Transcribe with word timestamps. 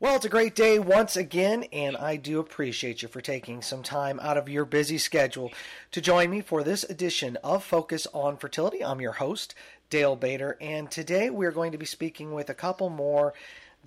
Well, 0.00 0.14
it's 0.14 0.24
a 0.24 0.28
great 0.28 0.54
day 0.54 0.78
once 0.78 1.16
again, 1.16 1.64
and 1.72 1.96
I 1.96 2.14
do 2.14 2.38
appreciate 2.38 3.02
you 3.02 3.08
for 3.08 3.20
taking 3.20 3.62
some 3.62 3.82
time 3.82 4.20
out 4.20 4.36
of 4.36 4.48
your 4.48 4.64
busy 4.64 4.96
schedule 4.96 5.50
to 5.90 6.00
join 6.00 6.30
me 6.30 6.40
for 6.40 6.62
this 6.62 6.84
edition 6.84 7.36
of 7.42 7.64
Focus 7.64 8.06
on 8.14 8.36
Fertility. 8.36 8.84
I'm 8.84 9.00
your 9.00 9.14
host, 9.14 9.56
Dale 9.90 10.14
Bader, 10.14 10.56
and 10.60 10.88
today 10.88 11.30
we're 11.30 11.50
going 11.50 11.72
to 11.72 11.78
be 11.78 11.84
speaking 11.84 12.32
with 12.32 12.48
a 12.48 12.54
couple 12.54 12.90
more 12.90 13.34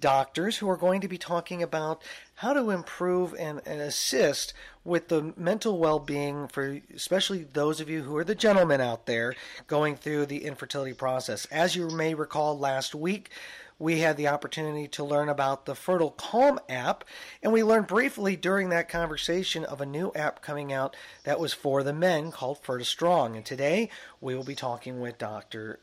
doctors 0.01 0.57
who 0.57 0.69
are 0.69 0.75
going 0.75 0.99
to 0.99 1.07
be 1.07 1.17
talking 1.17 1.63
about 1.63 2.01
how 2.35 2.51
to 2.51 2.71
improve 2.71 3.33
and, 3.39 3.61
and 3.65 3.79
assist 3.79 4.53
with 4.83 5.07
the 5.07 5.31
mental 5.37 5.77
well-being 5.77 6.49
for 6.49 6.81
especially 6.93 7.43
those 7.53 7.79
of 7.79 7.89
you 7.89 8.03
who 8.03 8.17
are 8.17 8.25
the 8.25 8.35
gentlemen 8.35 8.81
out 8.81 9.05
there 9.05 9.33
going 9.67 9.95
through 9.95 10.25
the 10.25 10.43
infertility 10.43 10.93
process. 10.93 11.45
As 11.45 11.77
you 11.77 11.87
may 11.89 12.15
recall 12.15 12.59
last 12.59 12.93
week, 12.93 13.29
we 13.81 13.99
had 13.99 14.15
the 14.15 14.27
opportunity 14.27 14.87
to 14.89 15.03
learn 15.03 15.27
about 15.27 15.65
the 15.65 15.73
FertiCalm 15.73 16.59
app, 16.69 17.03
and 17.41 17.51
we 17.51 17.63
learned 17.63 17.87
briefly 17.87 18.35
during 18.35 18.69
that 18.69 18.87
conversation 18.87 19.65
of 19.65 19.81
a 19.81 19.85
new 19.85 20.11
app 20.13 20.41
coming 20.41 20.71
out 20.71 20.95
that 21.23 21.39
was 21.39 21.53
for 21.53 21.81
the 21.81 21.93
men 21.93 22.31
called 22.31 22.61
FertiStrong. 22.61 23.35
And 23.35 23.43
today 23.43 23.89
we 24.21 24.35
will 24.35 24.43
be 24.43 24.55
talking 24.55 24.99
with 24.99 25.17
Dr. 25.17 25.79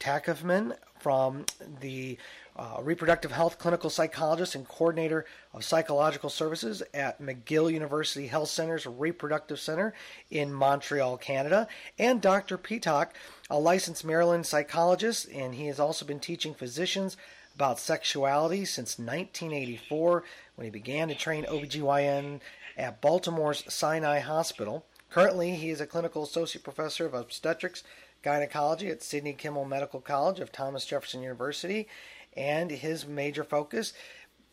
Takefman 0.00 0.76
from 1.02 1.44
the 1.80 2.16
uh, 2.54 2.78
reproductive 2.80 3.32
health 3.32 3.58
clinical 3.58 3.90
psychologist 3.90 4.54
and 4.54 4.68
coordinator 4.68 5.24
of 5.52 5.64
psychological 5.64 6.30
services 6.30 6.82
at 6.94 7.20
McGill 7.20 7.72
University 7.72 8.28
Health 8.28 8.50
Center's 8.50 8.86
Reproductive 8.86 9.58
Center 9.58 9.94
in 10.30 10.52
Montreal, 10.52 11.16
Canada, 11.16 11.66
and 11.98 12.20
Dr. 12.20 12.56
Petok, 12.56 13.08
a 13.50 13.58
licensed 13.58 14.04
Maryland 14.04 14.46
psychologist, 14.46 15.28
and 15.32 15.54
he 15.54 15.66
has 15.66 15.80
also 15.80 16.04
been 16.04 16.20
teaching 16.20 16.54
physicians 16.54 17.16
about 17.54 17.78
sexuality 17.78 18.64
since 18.64 18.98
1984 18.98 20.22
when 20.54 20.64
he 20.64 20.70
began 20.70 21.08
to 21.08 21.14
train 21.14 21.44
OBGYN 21.44 22.40
at 22.76 23.00
Baltimore's 23.00 23.64
Sinai 23.72 24.20
Hospital. 24.20 24.84
Currently, 25.10 25.56
he 25.56 25.70
is 25.70 25.80
a 25.80 25.86
clinical 25.86 26.22
associate 26.22 26.64
professor 26.64 27.04
of 27.04 27.12
obstetrics 27.12 27.82
gynecology 28.22 28.88
at 28.88 29.02
Sidney 29.02 29.32
Kimmel 29.32 29.64
Medical 29.64 30.00
College 30.00 30.40
of 30.40 30.52
Thomas 30.52 30.84
Jefferson 30.84 31.22
University 31.22 31.88
and 32.36 32.70
his 32.70 33.06
major 33.06 33.44
focus 33.44 33.92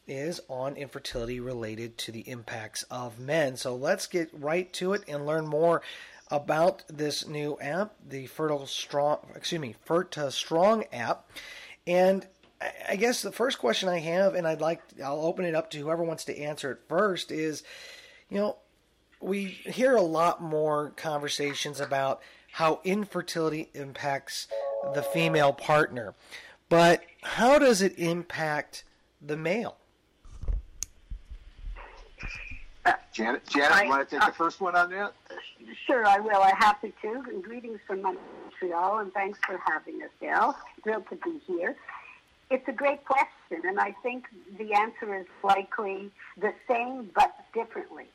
is 0.08 0.42
on 0.50 0.76
infertility 0.76 1.40
related 1.40 1.98
to 2.00 2.12
the 2.12 2.28
impacts 2.28 2.84
of 2.84 3.20
men. 3.20 3.56
So 3.56 3.76
let's 3.76 4.08
get 4.08 4.30
right 4.34 4.72
to 4.74 4.94
it 4.94 5.04
and 5.08 5.26
learn 5.26 5.48
more 5.48 5.82
about 6.32 6.84
this 6.88 7.28
new 7.28 7.58
app, 7.60 7.94
the 8.08 8.28
Fertile 8.28 8.66
Strong, 8.66 9.20
excuse 9.36 9.62
me, 9.62 9.76
FertiStrong 9.88 10.86
app. 10.92 11.30
And 11.88 12.26
I 12.88 12.96
guess 12.98 13.22
the 13.22 13.32
first 13.32 13.60
question 13.60 13.88
I 13.88 14.00
have, 14.00 14.36
and 14.36 14.48
I'd 14.48 14.62
like, 14.62 14.82
I'll 15.04 15.22
open 15.22 15.46
it 15.46 15.56
up 15.56 15.72
to 15.72 15.80
whoever 15.80 16.04
wants 16.04 16.26
to 16.26 16.38
answer 16.38 16.72
it 16.72 16.80
first, 16.88 17.32
is, 17.32 17.64
you 18.30 18.38
know, 18.38 18.58
we 19.22 19.46
hear 19.46 19.96
a 19.96 20.02
lot 20.02 20.42
more 20.42 20.92
conversations 20.96 21.80
about 21.80 22.22
how 22.52 22.82
infertility 22.84 23.70
impacts 23.74 24.48
the 24.94 25.04
female 25.04 25.54
partner. 25.54 26.14
But 26.70 27.04
how 27.22 27.60
does 27.60 27.82
it 27.82 27.98
impact 27.98 28.84
the 29.22 29.36
male? 29.36 29.78
Janet, 33.12 33.46
Janet, 33.48 33.72
I, 33.72 33.84
you 33.84 33.90
want 33.90 34.08
to 34.08 34.16
take 34.16 34.24
uh, 34.24 34.30
the 34.30 34.36
first 34.36 34.62
one 34.62 34.76
on 34.76 34.90
that? 34.92 35.14
Sure, 35.86 36.06
I 36.06 36.20
will. 36.20 36.42
I'm 36.42 36.56
happy 36.56 36.94
to. 37.02 37.24
And 37.28 37.44
greetings 37.44 37.80
from 37.86 38.02
Montreal, 38.02 39.00
and 39.00 39.12
thanks 39.14 39.40
for 39.46 39.60
having 39.68 40.02
us, 40.02 40.10
Dale. 40.22 40.56
Thrilled 40.84 41.04
to 41.10 41.16
be 41.18 41.40
here. 41.46 41.76
It's 42.50 42.68
a 42.68 42.72
great 42.72 43.04
question, 43.06 43.68
and 43.68 43.80
I 43.80 43.94
think 44.02 44.26
the 44.58 44.74
answer 44.74 45.16
is 45.20 45.26
likely 45.44 46.10
the 46.40 46.54
same 46.68 47.10
but 47.14 47.36
differently. 47.54 48.06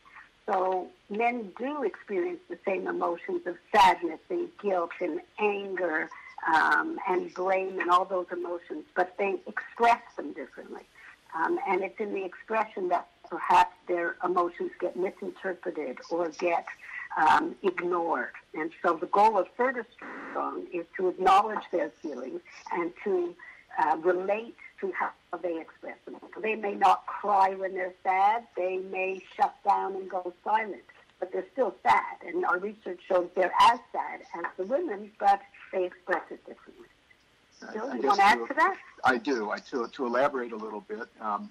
So 0.46 0.88
men 1.08 1.52
do 1.58 1.82
experience 1.84 2.40
the 2.48 2.58
same 2.66 2.86
emotions 2.86 3.46
of 3.46 3.56
sadness 3.74 4.20
and 4.28 4.48
guilt 4.62 4.90
and 5.00 5.20
anger 5.38 6.10
um, 6.46 6.98
and 7.08 7.32
blame 7.32 7.80
and 7.80 7.90
all 7.90 8.05
those 8.05 8.27
emotions, 8.30 8.84
but 8.94 9.14
they 9.18 9.36
express 9.46 10.02
them 10.16 10.33
differently. 10.33 10.83
Um, 11.34 11.58
and 11.66 11.83
it's 11.83 11.98
in 11.98 12.12
the 12.12 12.24
expression 12.24 12.88
that 12.90 13.08
perhaps 13.28 13.74
their 13.88 14.16
emotions 14.24 14.70
get 14.80 14.96
misinterpreted 14.96 15.98
or 16.10 16.28
get 16.28 16.66
um, 17.16 17.56
ignored. 17.62 18.33
And 18.54 18.70
so 18.83 18.96
the 18.96 19.06
goal 19.06 19.38
of 19.38 19.46
Ferta 19.56 19.84
Strong 19.96 20.66
is 20.72 20.84
to 20.96 21.08
acknowledge 21.08 21.64
their 21.72 21.90
feelings 22.02 22.40
and 22.72 22.92
to 23.04 23.34
uh, 23.83 23.96
relate 23.96 24.56
to 24.89 24.92
how 24.95 25.39
they 25.42 25.61
express 25.61 25.96
them. 26.05 26.17
They 26.40 26.55
may 26.55 26.74
not 26.74 27.06
cry 27.06 27.50
when 27.55 27.74
they're 27.74 27.95
sad. 28.02 28.45
They 28.56 28.78
may 28.78 29.22
shut 29.36 29.55
down 29.67 29.95
and 29.95 30.08
go 30.08 30.33
silent, 30.45 30.83
but 31.20 31.33
they're 31.33 31.46
still 31.52 31.74
sad. 31.83 32.17
And 32.27 32.45
our 32.45 32.58
research 32.58 33.00
shows 33.08 33.28
they're 33.34 33.52
as 33.61 33.78
sad 33.92 34.20
as 34.34 34.45
the 34.56 34.64
women, 34.64 35.11
but 35.18 35.40
they 35.72 35.84
express 35.84 36.22
it 36.30 36.45
differently. 36.46 36.86
Bill, 37.72 37.96
you 37.96 38.08
want 38.08 38.18
to 38.18 38.24
add 38.24 38.39
to 38.48 38.55
that? 38.55 38.77
I 39.05 39.17
do. 39.18 39.50
I 39.50 39.58
to 39.58 39.89
to 39.89 40.06
elaborate 40.06 40.52
a 40.52 40.56
little 40.56 40.80
bit. 40.80 41.08
Um, 41.20 41.51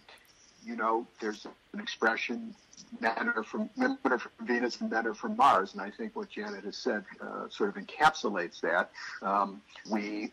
you 0.64 0.76
know, 0.76 1.08
there's 1.20 1.46
an 1.74 1.80
expression: 1.80 2.54
men 3.00 3.32
are 3.36 3.44
from 3.44 3.70
men 3.76 3.98
are 4.06 4.20
from 4.20 4.32
Venus 4.42 4.80
and 4.82 4.92
men 4.92 5.08
are 5.08 5.14
from 5.14 5.36
Mars, 5.36 5.74
and 5.74 5.82
I 5.82 5.90
think 5.90 6.16
what 6.16 6.30
Janet 6.30 6.66
has 6.66 6.78
said 6.78 7.04
uh, 7.22 7.50
sort 7.50 7.76
of 7.76 7.84
encapsulates 7.84 8.62
that. 8.62 8.92
Um, 9.22 9.62
we 9.90 10.32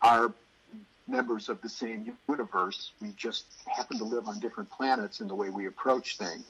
are 0.00 0.32
members 1.08 1.48
of 1.48 1.60
the 1.62 1.68
same 1.68 2.12
universe. 2.28 2.92
We 3.00 3.12
just 3.16 3.46
happen 3.66 3.98
to 3.98 4.04
live 4.04 4.28
on 4.28 4.38
different 4.40 4.70
planets 4.70 5.20
in 5.20 5.28
the 5.28 5.34
way 5.34 5.50
we 5.50 5.66
approach 5.66 6.18
things, 6.18 6.44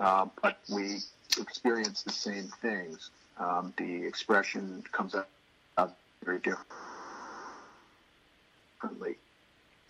uh, 0.00 0.26
but 0.42 0.58
we 0.72 0.98
experience 1.40 2.02
the 2.02 2.12
same 2.12 2.48
things. 2.60 3.10
Um, 3.38 3.72
the 3.78 4.04
expression 4.04 4.82
comes 4.92 5.14
out 5.14 5.28
very 6.24 6.38
different 6.38 6.68
differently. 8.82 9.16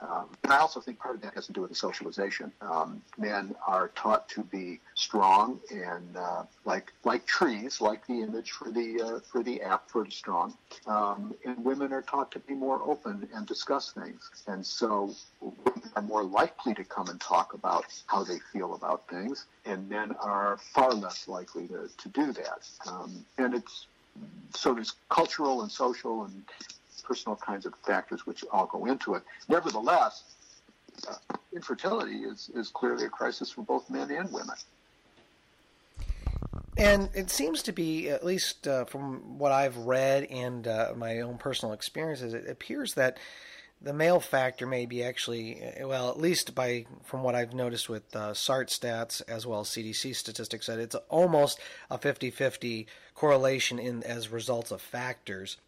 Um, 0.02 0.28
and 0.42 0.52
I 0.52 0.58
also 0.58 0.80
think 0.80 0.98
part 0.98 1.14
of 1.14 1.22
that 1.22 1.34
has 1.34 1.46
to 1.46 1.52
do 1.52 1.60
with 1.60 1.70
the 1.70 1.76
socialization. 1.76 2.52
Um, 2.60 3.02
men 3.18 3.54
are 3.66 3.88
taught 3.94 4.28
to 4.30 4.42
be 4.42 4.80
strong 4.94 5.60
and 5.70 6.16
uh, 6.16 6.44
like 6.64 6.92
like 7.04 7.26
trees, 7.26 7.80
like 7.80 8.06
the 8.06 8.22
image 8.22 8.50
for 8.50 8.70
the 8.70 9.00
uh, 9.00 9.20
for 9.20 9.42
the 9.42 9.62
app 9.62 9.88
for 9.90 10.04
the 10.04 10.10
strong. 10.10 10.54
Um, 10.86 11.34
and 11.44 11.64
women 11.64 11.92
are 11.92 12.02
taught 12.02 12.30
to 12.32 12.40
be 12.40 12.54
more 12.54 12.82
open 12.82 13.28
and 13.34 13.46
discuss 13.46 13.92
things. 13.92 14.30
And 14.46 14.64
so 14.64 15.14
women 15.40 15.90
are 15.94 16.02
more 16.02 16.24
likely 16.24 16.74
to 16.74 16.84
come 16.84 17.08
and 17.08 17.20
talk 17.20 17.54
about 17.54 17.84
how 18.06 18.24
they 18.24 18.38
feel 18.52 18.74
about 18.74 19.08
things, 19.08 19.46
and 19.64 19.88
men 19.88 20.12
are 20.20 20.58
far 20.74 20.92
less 20.92 21.28
likely 21.28 21.68
to, 21.68 21.88
to 21.96 22.08
do 22.08 22.32
that. 22.32 22.68
Um, 22.86 23.24
and 23.38 23.54
it's 23.54 23.86
so 24.54 24.74
there's 24.74 24.94
cultural 25.08 25.62
and 25.62 25.70
social 25.70 26.24
and 26.24 26.42
personal 27.02 27.36
kinds 27.36 27.66
of 27.66 27.74
factors 27.84 28.26
which 28.26 28.44
all 28.52 28.66
go 28.66 28.86
into 28.86 29.14
it. 29.14 29.22
Nevertheless, 29.48 30.24
uh, 31.08 31.14
infertility 31.54 32.18
is, 32.18 32.50
is 32.54 32.68
clearly 32.68 33.04
a 33.04 33.08
crisis 33.08 33.50
for 33.50 33.62
both 33.62 33.88
men 33.90 34.10
and 34.10 34.32
women. 34.32 34.56
And 36.76 37.10
it 37.14 37.30
seems 37.30 37.62
to 37.64 37.72
be, 37.72 38.08
at 38.08 38.24
least 38.24 38.66
uh, 38.66 38.86
from 38.86 39.38
what 39.38 39.52
I've 39.52 39.76
read 39.76 40.24
and 40.24 40.66
uh, 40.66 40.92
my 40.96 41.20
own 41.20 41.36
personal 41.36 41.74
experiences, 41.74 42.32
it 42.32 42.48
appears 42.48 42.94
that 42.94 43.18
the 43.80 43.92
male 43.92 44.20
factor 44.20 44.66
may 44.66 44.86
be 44.86 45.02
actually, 45.02 45.60
well, 45.82 46.08
at 46.08 46.18
least 46.18 46.54
by 46.54 46.86
from 47.02 47.22
what 47.22 47.34
I've 47.34 47.52
noticed 47.52 47.88
with 47.88 48.14
uh, 48.14 48.32
SART 48.32 48.68
stats 48.68 49.20
as 49.28 49.46
well 49.46 49.60
as 49.60 49.68
CDC 49.68 50.14
statistics, 50.14 50.66
that 50.66 50.78
it's 50.78 50.94
almost 51.08 51.58
a 51.90 51.98
50-50 51.98 52.86
correlation 53.14 53.78
in 53.78 54.02
as 54.04 54.30
results 54.30 54.70
of 54.70 54.80
factors 54.80 55.58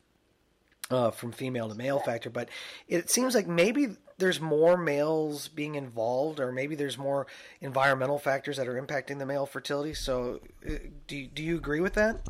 uh, 0.91 1.11
from 1.11 1.33
female 1.33 1.69
to 1.69 1.75
male 1.75 1.99
factor. 1.99 2.31
But 2.31 2.49
it 2.89 3.11
seems 3.11 3.35
like 3.35 3.47
maybe 3.47 3.97
there's 4.19 4.41
more 4.41 4.77
males 4.77 5.49
being 5.49 5.75
involved, 5.75 6.41
or 6.41 6.53
maybe 6.53 6.75
there's 6.75 6.99
more 6.99 7.27
environmental 7.61 8.19
factors 8.19 8.57
that 8.57 8.69
are 8.69 8.81
impacting 8.81 9.19
the 9.19 9.27
male 9.27 9.47
fertility. 9.47 9.95
So, 9.95 10.41
uh, 10.69 10.75
do 11.07 11.27
do 11.27 11.43
you 11.43 11.57
agree 11.57 11.81
with 11.81 11.95
that? 11.95 12.21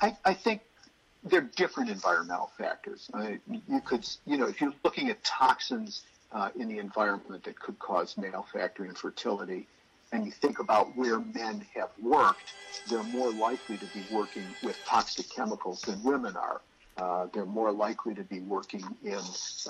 I, 0.00 0.16
I 0.24 0.34
think 0.34 0.62
they're 1.24 1.40
different 1.56 1.90
environmental 1.90 2.50
factors. 2.56 3.10
I, 3.14 3.38
you 3.68 3.80
could, 3.80 4.08
you 4.26 4.36
know, 4.36 4.46
if 4.46 4.60
you're 4.60 4.72
looking 4.84 5.08
at 5.08 5.22
toxins 5.24 6.02
uh, 6.32 6.50
in 6.58 6.68
the 6.68 6.78
environment 6.78 7.44
that 7.44 7.58
could 7.58 7.78
cause 7.78 8.16
male 8.16 8.46
factor 8.52 8.84
infertility, 8.84 9.66
and 10.12 10.26
you 10.26 10.30
think 10.30 10.58
about 10.58 10.94
where 10.96 11.18
men 11.18 11.64
have 11.74 11.90
worked, 12.00 12.52
they're 12.88 13.02
more 13.02 13.32
likely 13.32 13.78
to 13.78 13.86
be 13.86 14.04
working 14.10 14.44
with 14.62 14.76
toxic 14.84 15.28
chemicals 15.30 15.80
than 15.82 16.02
women 16.02 16.36
are. 16.36 16.60
Uh, 16.98 17.26
they're 17.32 17.46
more 17.46 17.72
likely 17.72 18.14
to 18.14 18.22
be 18.22 18.40
working 18.40 18.84
in 19.02 19.20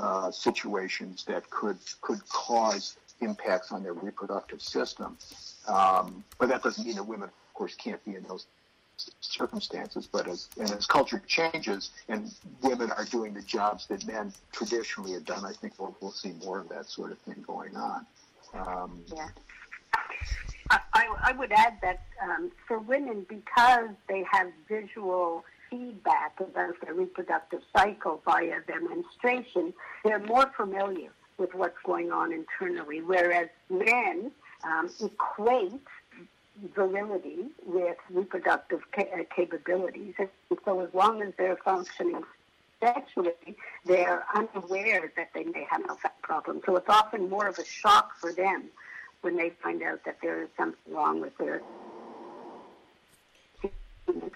uh, 0.00 0.30
situations 0.30 1.24
that 1.24 1.48
could 1.50 1.78
could 2.00 2.20
cause 2.28 2.96
impacts 3.20 3.70
on 3.70 3.84
their 3.84 3.92
reproductive 3.92 4.60
system. 4.60 5.16
Um, 5.68 6.24
but 6.38 6.48
that 6.48 6.64
doesn't 6.64 6.84
mean 6.84 6.96
that 6.96 7.04
women, 7.04 7.28
of 7.28 7.54
course, 7.54 7.76
can't 7.76 8.04
be 8.04 8.16
in 8.16 8.24
those 8.24 8.46
circumstances. 9.20 10.08
But 10.10 10.26
as 10.26 10.48
and 10.58 10.70
as 10.72 10.84
culture 10.86 11.22
changes 11.28 11.90
and 12.08 12.34
women 12.60 12.90
are 12.90 13.04
doing 13.04 13.34
the 13.34 13.42
jobs 13.42 13.86
that 13.86 14.04
men 14.04 14.32
traditionally 14.50 15.12
had 15.12 15.24
done, 15.24 15.44
I 15.44 15.52
think 15.52 15.74
we'll, 15.78 15.96
we'll 16.00 16.10
see 16.10 16.32
more 16.44 16.58
of 16.58 16.68
that 16.70 16.86
sort 16.86 17.12
of 17.12 17.18
thing 17.18 17.44
going 17.46 17.76
on. 17.76 18.04
Um, 18.54 19.04
yeah. 19.14 19.28
I, 20.70 21.06
I 21.22 21.32
would 21.32 21.52
add 21.52 21.78
that 21.82 22.02
um, 22.22 22.50
for 22.66 22.78
women, 22.78 23.26
because 23.28 23.90
they 24.08 24.24
have 24.30 24.48
visual 24.68 25.44
feedback 25.70 26.38
about 26.40 26.74
their 26.82 26.94
reproductive 26.94 27.60
cycle 27.76 28.22
via 28.24 28.60
their 28.66 28.80
menstruation, 28.80 29.74
they're 30.04 30.18
more 30.20 30.50
familiar 30.56 31.10
with 31.38 31.54
what's 31.54 31.78
going 31.84 32.12
on 32.12 32.32
internally, 32.32 33.00
whereas 33.00 33.48
men 33.68 34.30
um, 34.64 34.90
equate 35.02 35.80
virility 36.74 37.46
with 37.66 37.96
reproductive 38.10 38.80
ca- 38.94 39.08
uh, 39.14 39.24
capabilities. 39.34 40.14
And 40.18 40.28
so 40.64 40.80
as 40.80 40.92
long 40.94 41.22
as 41.22 41.32
they're 41.38 41.56
functioning 41.56 42.22
sexually, 42.80 43.32
they're 43.84 44.24
unaware 44.34 45.12
that 45.16 45.30
they 45.34 45.44
may 45.44 45.66
have 45.70 45.82
a 45.88 45.96
problem. 46.22 46.60
So 46.64 46.76
it's 46.76 46.88
often 46.88 47.28
more 47.28 47.46
of 47.46 47.58
a 47.58 47.64
shock 47.64 48.12
for 48.20 48.32
them 48.32 48.64
when 49.22 49.36
they 49.36 49.50
find 49.62 49.82
out 49.82 50.04
that 50.04 50.18
there 50.22 50.42
is 50.42 50.48
something 50.56 50.94
wrong 50.94 51.20
with 51.20 51.36
their 51.38 51.62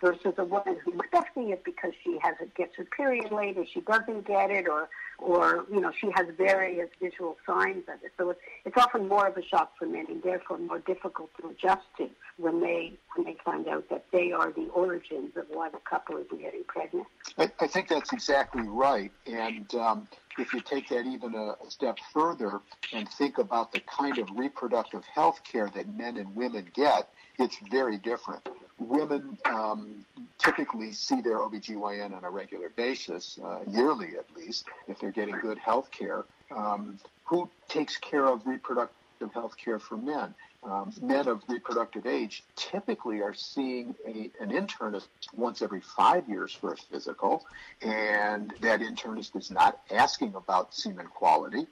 versus 0.00 0.34
a 0.38 0.44
woman 0.44 0.78
who's 0.84 0.94
expecting 0.94 1.50
it 1.50 1.64
because 1.64 1.92
she 2.02 2.18
has 2.22 2.34
it 2.40 2.54
gets 2.54 2.76
her 2.76 2.84
period 2.84 3.32
late 3.32 3.58
or 3.58 3.66
she 3.66 3.80
doesn't 3.80 4.26
get 4.26 4.50
it 4.50 4.68
or 4.68 4.88
or 5.18 5.64
you 5.70 5.80
know 5.80 5.90
she 5.98 6.10
has 6.14 6.26
various 6.36 6.88
visual 7.00 7.36
signs 7.46 7.84
of 7.88 8.02
it. 8.04 8.12
So 8.18 8.30
it's 8.30 8.40
it's 8.64 8.76
often 8.76 9.08
more 9.08 9.26
of 9.26 9.36
a 9.36 9.42
shock 9.42 9.72
for 9.78 9.86
men 9.86 10.06
and 10.08 10.22
therefore 10.22 10.58
more 10.58 10.78
difficult 10.80 11.30
to 11.40 11.48
adjust 11.48 11.86
to 11.98 12.08
when 12.36 12.60
they 12.60 12.92
when 13.14 13.26
they 13.26 13.36
find 13.44 13.66
out 13.68 13.88
that 13.90 14.04
they 14.12 14.32
are 14.32 14.52
the 14.52 14.68
origins 14.68 15.36
of 15.36 15.46
why 15.50 15.70
the 15.70 15.78
couple 15.78 16.16
isn't 16.18 16.40
getting 16.40 16.64
pregnant. 16.64 17.06
I, 17.38 17.50
I 17.60 17.66
think 17.66 17.88
that's 17.88 18.12
exactly 18.12 18.62
right, 18.66 19.12
and 19.26 19.74
um, 19.74 20.08
if 20.38 20.52
you 20.52 20.60
take 20.60 20.88
that 20.88 21.06
even 21.06 21.34
a, 21.34 21.54
step 21.68 21.98
further 22.12 22.60
and 22.92 23.08
think 23.08 23.38
about 23.38 23.72
the 23.72 23.80
kind 23.80 24.18
of 24.18 24.28
reproductive 24.34 25.04
health 25.04 25.40
care 25.44 25.70
that 25.74 25.88
men 25.94 26.16
and 26.16 26.34
women 26.34 26.66
get, 26.74 27.08
it's 27.38 27.56
very 27.70 27.98
different 27.98 28.48
women 28.78 29.38
um, 29.46 30.04
typically 30.38 30.92
see 30.92 31.20
their 31.20 31.38
OBGYN 31.38 32.14
on 32.16 32.24
a 32.24 32.30
regular 32.30 32.68
basis, 32.70 33.38
uh, 33.42 33.60
yearly 33.68 34.16
at 34.18 34.26
least, 34.36 34.66
if 34.88 34.98
they're 34.98 35.12
getting 35.12 35.38
good 35.38 35.58
health 35.58 35.90
care. 35.90 36.24
Um, 36.50 36.98
who 37.24 37.48
takes 37.68 37.96
care 37.96 38.26
of 38.26 38.46
reproductive 38.46 39.32
health 39.32 39.56
care 39.56 39.78
for 39.78 39.96
men? 39.96 40.34
Um, 40.66 40.92
men 41.00 41.28
of 41.28 41.42
reproductive 41.48 42.06
age 42.06 42.42
typically 42.56 43.22
are 43.22 43.34
seeing 43.34 43.94
a, 44.04 44.30
an 44.40 44.50
internist 44.50 45.06
once 45.32 45.62
every 45.62 45.80
five 45.80 46.28
years 46.28 46.52
for 46.52 46.72
a 46.72 46.76
physical, 46.76 47.46
and 47.82 48.52
that 48.60 48.80
internist 48.80 49.36
is 49.36 49.50
not 49.50 49.80
asking 49.92 50.34
about 50.34 50.74
semen 50.74 51.06
quality. 51.06 51.68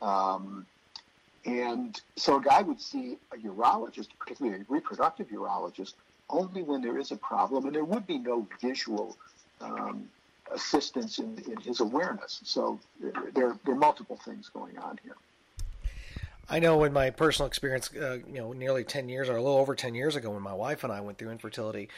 Um, 0.00 0.66
and 1.44 2.00
so 2.14 2.36
a 2.36 2.42
guy 2.42 2.62
would 2.62 2.80
see 2.80 3.18
a 3.32 3.36
urologist, 3.38 4.08
particularly 4.20 4.60
a 4.60 4.72
reproductive 4.72 5.28
urologist, 5.30 5.94
only 6.30 6.62
when 6.62 6.80
there 6.80 6.98
is 6.98 7.10
a 7.10 7.16
problem, 7.16 7.66
and 7.66 7.74
there 7.74 7.84
would 7.84 8.06
be 8.06 8.18
no 8.18 8.46
visual 8.60 9.16
um, 9.60 10.08
assistance 10.54 11.18
in, 11.18 11.42
in 11.50 11.56
his 11.56 11.80
awareness. 11.80 12.40
So 12.44 12.78
there, 13.00 13.56
there 13.64 13.74
are 13.74 13.78
multiple 13.78 14.18
things 14.24 14.48
going 14.48 14.78
on 14.78 15.00
here. 15.02 15.16
I 16.48 16.58
know 16.58 16.84
in 16.84 16.92
my 16.92 17.10
personal 17.10 17.46
experience, 17.46 17.90
uh, 17.94 18.18
you 18.26 18.40
know, 18.40 18.52
nearly 18.52 18.84
10 18.84 19.08
years 19.08 19.28
or 19.28 19.36
a 19.36 19.42
little 19.42 19.58
over 19.58 19.74
10 19.74 19.94
years 19.94 20.16
ago 20.16 20.30
when 20.30 20.42
my 20.42 20.54
wife 20.54 20.84
and 20.84 20.92
I 20.92 21.00
went 21.00 21.18
through 21.18 21.30
infertility, 21.30 21.88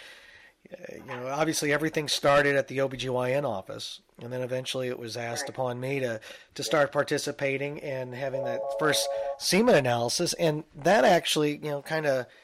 uh, 0.73 0.94
you 0.97 1.06
know, 1.06 1.29
obviously 1.29 1.73
everything 1.73 2.08
started 2.08 2.56
at 2.56 2.69
the 2.69 2.79
OBGYN 2.79 3.44
office. 3.44 4.00
And 4.20 4.32
then 4.32 4.43
eventually 4.43 4.88
it 4.88 4.99
was 4.99 5.17
asked 5.17 5.49
upon 5.49 5.81
me 5.81 6.00
to, 6.00 6.20
to 6.55 6.62
start 6.62 6.93
participating 6.93 7.81
and 7.81 8.14
having 8.14 8.44
that 8.44 8.61
first 8.79 9.08
semen 9.38 9.75
analysis. 9.76 10.32
And 10.35 10.64
that 10.75 11.05
actually, 11.05 11.56
you 11.56 11.70
know, 11.70 11.82
kind 11.82 12.06
of– 12.06 12.26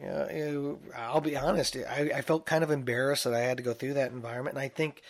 yeah, 0.00 0.72
I'll 0.96 1.20
be 1.20 1.36
honest. 1.36 1.76
I, 1.76 2.10
I 2.16 2.20
felt 2.22 2.46
kind 2.46 2.64
of 2.64 2.70
embarrassed 2.70 3.24
that 3.24 3.34
I 3.34 3.40
had 3.40 3.56
to 3.58 3.62
go 3.62 3.72
through 3.72 3.94
that 3.94 4.10
environment, 4.10 4.56
and 4.56 4.62
I 4.62 4.68
think 4.68 5.02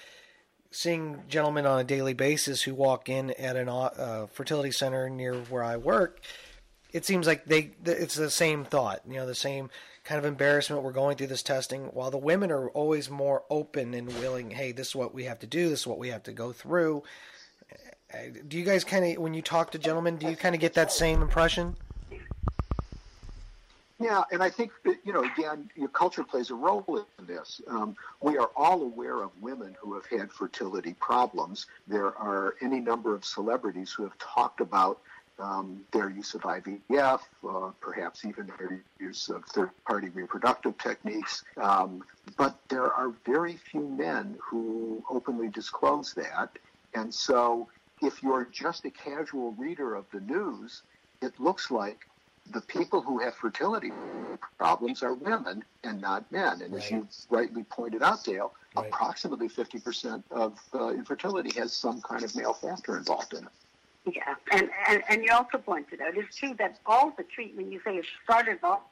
seeing 0.74 1.22
gentlemen 1.28 1.66
on 1.66 1.78
a 1.78 1.84
daily 1.84 2.14
basis 2.14 2.62
who 2.62 2.74
walk 2.74 3.08
in 3.08 3.30
at 3.32 3.56
a 3.56 3.70
uh, 3.70 4.26
fertility 4.26 4.72
center 4.72 5.08
near 5.08 5.34
where 5.34 5.62
I 5.62 5.76
work, 5.76 6.20
it 6.92 7.04
seems 7.04 7.26
like 7.26 7.44
they 7.44 7.70
it's 7.84 8.16
the 8.16 8.30
same 8.30 8.64
thought. 8.64 9.00
You 9.08 9.14
know, 9.14 9.26
the 9.26 9.34
same 9.36 9.70
kind 10.02 10.18
of 10.18 10.24
embarrassment. 10.24 10.82
We're 10.82 10.92
going 10.92 11.16
through 11.16 11.28
this 11.28 11.44
testing, 11.44 11.84
while 11.86 12.10
the 12.10 12.18
women 12.18 12.50
are 12.50 12.68
always 12.70 13.08
more 13.08 13.44
open 13.50 13.94
and 13.94 14.08
willing. 14.18 14.50
Hey, 14.50 14.72
this 14.72 14.88
is 14.88 14.96
what 14.96 15.14
we 15.14 15.24
have 15.24 15.38
to 15.40 15.46
do. 15.46 15.68
This 15.68 15.80
is 15.80 15.86
what 15.86 15.98
we 15.98 16.08
have 16.08 16.24
to 16.24 16.32
go 16.32 16.52
through. 16.52 17.04
Uh, 18.12 18.18
do 18.46 18.58
you 18.58 18.64
guys 18.64 18.84
kind 18.84 19.04
of, 19.04 19.22
when 19.22 19.34
you 19.34 19.42
talk 19.42 19.70
to 19.72 19.78
gentlemen, 19.78 20.16
do 20.16 20.28
you 20.28 20.36
kind 20.36 20.54
of 20.54 20.60
get 20.60 20.74
that 20.74 20.92
same 20.92 21.22
impression? 21.22 21.76
Yeah, 24.04 24.22
and 24.30 24.42
I 24.42 24.50
think 24.50 24.70
you 24.84 25.14
know, 25.14 25.24
again, 25.24 25.70
your 25.74 25.88
culture 25.88 26.24
plays 26.24 26.50
a 26.50 26.54
role 26.54 27.06
in 27.18 27.26
this. 27.26 27.62
Um, 27.66 27.96
we 28.20 28.36
are 28.36 28.50
all 28.54 28.82
aware 28.82 29.22
of 29.22 29.30
women 29.40 29.74
who 29.80 29.94
have 29.94 30.04
had 30.04 30.30
fertility 30.30 30.94
problems. 31.00 31.66
There 31.86 32.14
are 32.18 32.54
any 32.60 32.80
number 32.80 33.14
of 33.14 33.24
celebrities 33.24 33.92
who 33.92 34.02
have 34.02 34.18
talked 34.18 34.60
about 34.60 35.00
um, 35.38 35.86
their 35.90 36.10
use 36.10 36.34
of 36.34 36.42
IVF, 36.42 37.20
uh, 37.48 37.70
perhaps 37.80 38.26
even 38.26 38.52
their 38.58 38.82
use 39.00 39.30
of 39.30 39.42
third-party 39.46 40.10
reproductive 40.10 40.76
techniques. 40.76 41.42
Um, 41.56 42.04
but 42.36 42.58
there 42.68 42.92
are 42.92 43.14
very 43.24 43.56
few 43.56 43.88
men 43.88 44.36
who 44.38 45.02
openly 45.08 45.48
disclose 45.48 46.12
that. 46.12 46.50
And 46.92 47.12
so 47.12 47.68
if 48.02 48.22
you're 48.22 48.46
just 48.52 48.84
a 48.84 48.90
casual 48.90 49.52
reader 49.52 49.94
of 49.94 50.04
the 50.12 50.20
news, 50.20 50.82
it 51.22 51.40
looks 51.40 51.70
like 51.70 52.06
the 52.52 52.60
people 52.60 53.00
who 53.00 53.18
have 53.18 53.34
fertility 53.34 53.90
problems 54.58 55.02
are 55.02 55.14
women 55.14 55.64
and 55.82 56.00
not 56.00 56.30
men. 56.30 56.60
And 56.62 56.72
right. 56.74 56.82
as 56.82 56.90
you 56.90 57.08
rightly 57.30 57.64
pointed 57.64 58.02
out, 58.02 58.24
Dale, 58.24 58.52
right. 58.76 58.86
approximately 58.86 59.48
50% 59.48 60.22
of 60.30 60.58
uh, 60.74 60.88
infertility 60.88 61.58
has 61.58 61.72
some 61.72 62.00
kind 62.02 62.22
of 62.22 62.34
male 62.36 62.54
factor 62.54 62.96
involved 62.96 63.32
in 63.32 63.44
it. 63.44 64.14
Yeah, 64.16 64.34
and, 64.52 64.68
and, 64.86 65.02
and 65.08 65.24
you 65.24 65.32
also 65.32 65.56
pointed 65.56 66.02
out 66.02 66.16
it's 66.16 66.36
true 66.36 66.54
that 66.58 66.78
all 66.84 67.14
the 67.16 67.22
treatment 67.22 67.72
you 67.72 67.80
say 67.84 67.96
is 67.96 68.06
started 68.22 68.58
off 68.62 68.82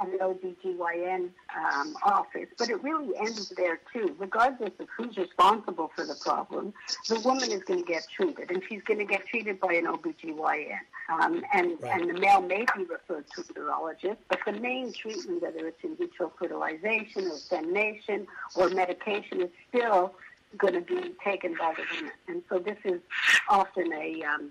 an 0.00 0.18
OBGYN 0.18 1.30
um, 1.56 1.96
office, 2.04 2.48
but 2.58 2.68
it 2.70 2.82
really 2.82 3.16
ends 3.16 3.48
there 3.56 3.80
too. 3.92 4.14
Regardless 4.18 4.72
of 4.78 4.88
who's 4.96 5.16
responsible 5.16 5.90
for 5.94 6.06
the 6.06 6.14
problem, 6.14 6.72
the 7.08 7.20
woman 7.20 7.50
is 7.50 7.62
going 7.64 7.84
to 7.84 7.86
get 7.86 8.06
treated, 8.14 8.50
and 8.50 8.62
she's 8.68 8.82
going 8.82 8.98
to 8.98 9.04
get 9.04 9.26
treated 9.26 9.60
by 9.60 9.74
an 9.74 9.86
OBGYN. 9.86 10.78
Um, 11.10 11.42
and, 11.54 11.72
right. 11.80 12.00
and 12.00 12.10
the 12.10 12.20
male 12.20 12.42
may 12.42 12.66
be 12.76 12.84
referred 12.84 13.24
to 13.34 13.40
a 13.40 13.44
urologist, 13.54 14.18
but 14.28 14.40
the 14.44 14.52
main 14.52 14.92
treatment, 14.92 15.42
whether 15.42 15.66
it's 15.66 15.82
in 15.82 15.96
vitro 15.96 16.32
fertilization 16.38 17.24
or 17.24 17.34
insemination 17.34 18.26
or 18.54 18.68
medication, 18.68 19.42
is 19.42 19.50
still 19.68 20.14
going 20.56 20.74
to 20.74 20.80
be 20.80 21.14
taken 21.24 21.54
by 21.58 21.74
the 21.76 21.82
woman. 21.96 22.12
And 22.26 22.42
so 22.48 22.58
this 22.58 22.78
is 22.84 23.00
often 23.48 23.92
a 23.92 24.22
um, 24.22 24.50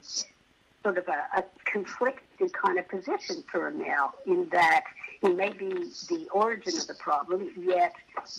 sort 0.83 0.97
of 0.97 1.07
a, 1.07 1.39
a 1.39 1.43
conflicted 1.65 2.53
kind 2.53 2.79
of 2.79 2.87
position 2.87 3.43
for 3.51 3.67
a 3.67 3.71
male 3.71 4.13
in 4.25 4.47
that 4.51 4.83
may 5.23 5.51
be 5.51 5.69
the 6.09 6.27
origin 6.31 6.77
of 6.77 6.87
the 6.87 6.93
problem, 6.95 7.51
yet 7.57 7.93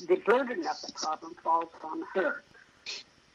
the 0.06 0.16
burden 0.16 0.66
of 0.66 0.80
the 0.86 0.92
problem 0.92 1.34
falls 1.42 1.70
on 1.82 2.02
her. 2.14 2.42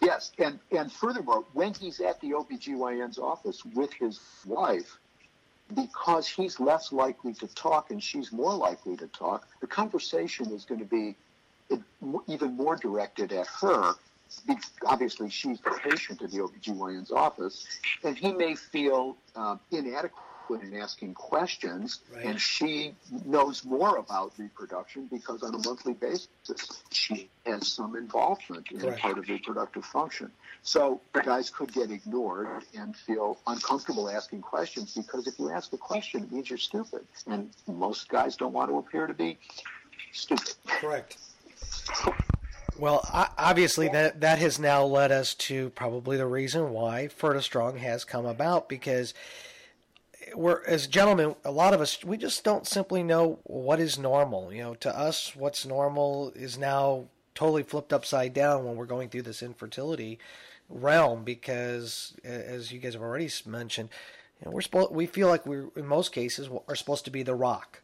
Yes, 0.02 0.32
and, 0.38 0.60
and 0.72 0.92
furthermore, 0.92 1.46
when 1.54 1.74
he's 1.74 2.00
at 2.02 2.20
the 2.22 2.32
OBGYN's 2.32 3.18
office 3.18 3.64
with 3.74 3.94
his 3.94 4.20
wife, 4.46 4.98
because 5.74 6.28
he's 6.28 6.60
less 6.60 6.92
likely 6.92 7.34
to 7.36 7.48
talk 7.48 7.90
and 7.90 8.04
she's 8.04 8.32
more 8.32 8.54
likely 8.54 8.98
to 8.98 9.08
talk, 9.08 9.48
the 9.62 9.68
conversation 9.68 10.52
is 10.52 10.66
going 10.66 10.80
to 10.80 10.86
be 10.86 11.16
even 12.28 12.56
more 12.56 12.76
directed 12.76 13.32
at 13.32 13.48
her. 13.62 13.94
Obviously, 14.86 15.30
she's 15.30 15.60
the 15.62 15.72
patient 15.84 16.22
in 16.22 16.30
the 16.32 16.38
OBGYN's 16.40 17.12
office, 17.12 17.66
and 18.04 18.18
he 18.18 18.34
may 18.34 18.56
feel 18.56 19.16
uh, 19.36 19.58
inadequate 19.72 20.14
in 20.50 20.76
asking 20.76 21.14
questions, 21.14 22.02
right. 22.14 22.26
and 22.26 22.40
she 22.40 22.96
knows 23.26 23.64
more 23.64 23.98
about 23.98 24.34
reproduction 24.38 25.08
because 25.12 25.44
on 25.44 25.56
a 25.56 25.58
monthly 25.68 25.94
basis 25.94 26.28
she 26.92 27.30
has 27.46 27.68
some 27.68 27.96
involvement 27.96 28.70
in 28.72 28.94
part 28.96 29.18
of 29.18 29.28
reproductive 29.28 29.86
function. 29.86 30.32
So 30.62 31.02
the 31.14 31.22
guys 31.22 31.50
could 31.50 31.74
get 31.74 31.92
ignored 31.92 32.64
and 32.78 32.96
feel 32.96 33.38
uncomfortable 33.48 34.10
asking 34.10 34.42
questions 34.42 34.94
because 34.94 35.28
if 35.28 35.38
you 35.40 35.50
ask 35.52 35.74
a 35.74 35.78
question, 35.78 36.24
it 36.24 36.32
means 36.32 36.50
you're 36.50 36.60
stupid, 36.60 37.06
and 37.28 37.50
most 37.68 38.10
guys 38.10 38.36
don't 38.36 38.54
want 38.54 38.70
to 38.70 38.78
appear 38.78 39.08
to 39.08 39.14
be 39.14 39.38
stupid. 40.12 40.54
Correct. 40.68 41.18
Well, 42.80 43.08
obviously 43.38 43.88
that 43.90 44.22
that 44.22 44.40
has 44.40 44.60
now 44.60 44.84
led 44.86 45.12
us 45.12 45.36
to 45.36 45.70
probably 45.72 46.18
the 46.18 46.26
reason 46.26 46.72
why 46.72 47.08
Fertistrong 47.08 47.78
has 47.78 48.04
come 48.04 48.26
about 48.26 48.68
because 48.68 49.14
we're 50.36 50.64
as 50.66 50.88
gentlemen, 50.88 51.36
a 51.44 51.52
lot 51.52 51.74
of 51.74 51.82
us 51.82 52.04
we 52.04 52.18
just 52.18 52.44
don't 52.44 52.68
simply 52.68 53.04
know 53.04 53.40
what 53.44 53.80
is 53.80 53.98
normal. 53.98 54.54
You 54.54 54.64
know, 54.64 54.76
to 54.76 54.98
us, 54.98 55.36
what's 55.36 55.66
normal 55.66 56.32
is 56.36 56.58
now 56.58 57.06
totally 57.36 57.64
flipped 57.64 57.94
upside 57.94 58.34
down 58.34 58.66
when 58.66 58.76
we're 58.76 58.86
going 58.86 59.10
through 59.10 59.24
this 59.24 59.44
infertility 59.44 60.20
realm 60.70 61.24
because, 61.24 62.16
as 62.24 62.72
you 62.72 62.80
guys 62.80 62.94
have 62.94 63.02
already 63.02 63.30
mentioned, 63.46 63.90
you 64.40 64.46
know, 64.46 64.52
we're 64.56 64.62
supposed 64.62 64.92
we 64.92 65.06
feel 65.06 65.28
like 65.28 65.46
we're 65.46 65.70
in 65.76 65.86
most 65.86 66.12
cases 66.12 66.50
are 66.68 66.76
supposed 66.76 67.06
to 67.06 67.12
be 67.12 67.24
the 67.24 67.36
rock, 67.36 67.82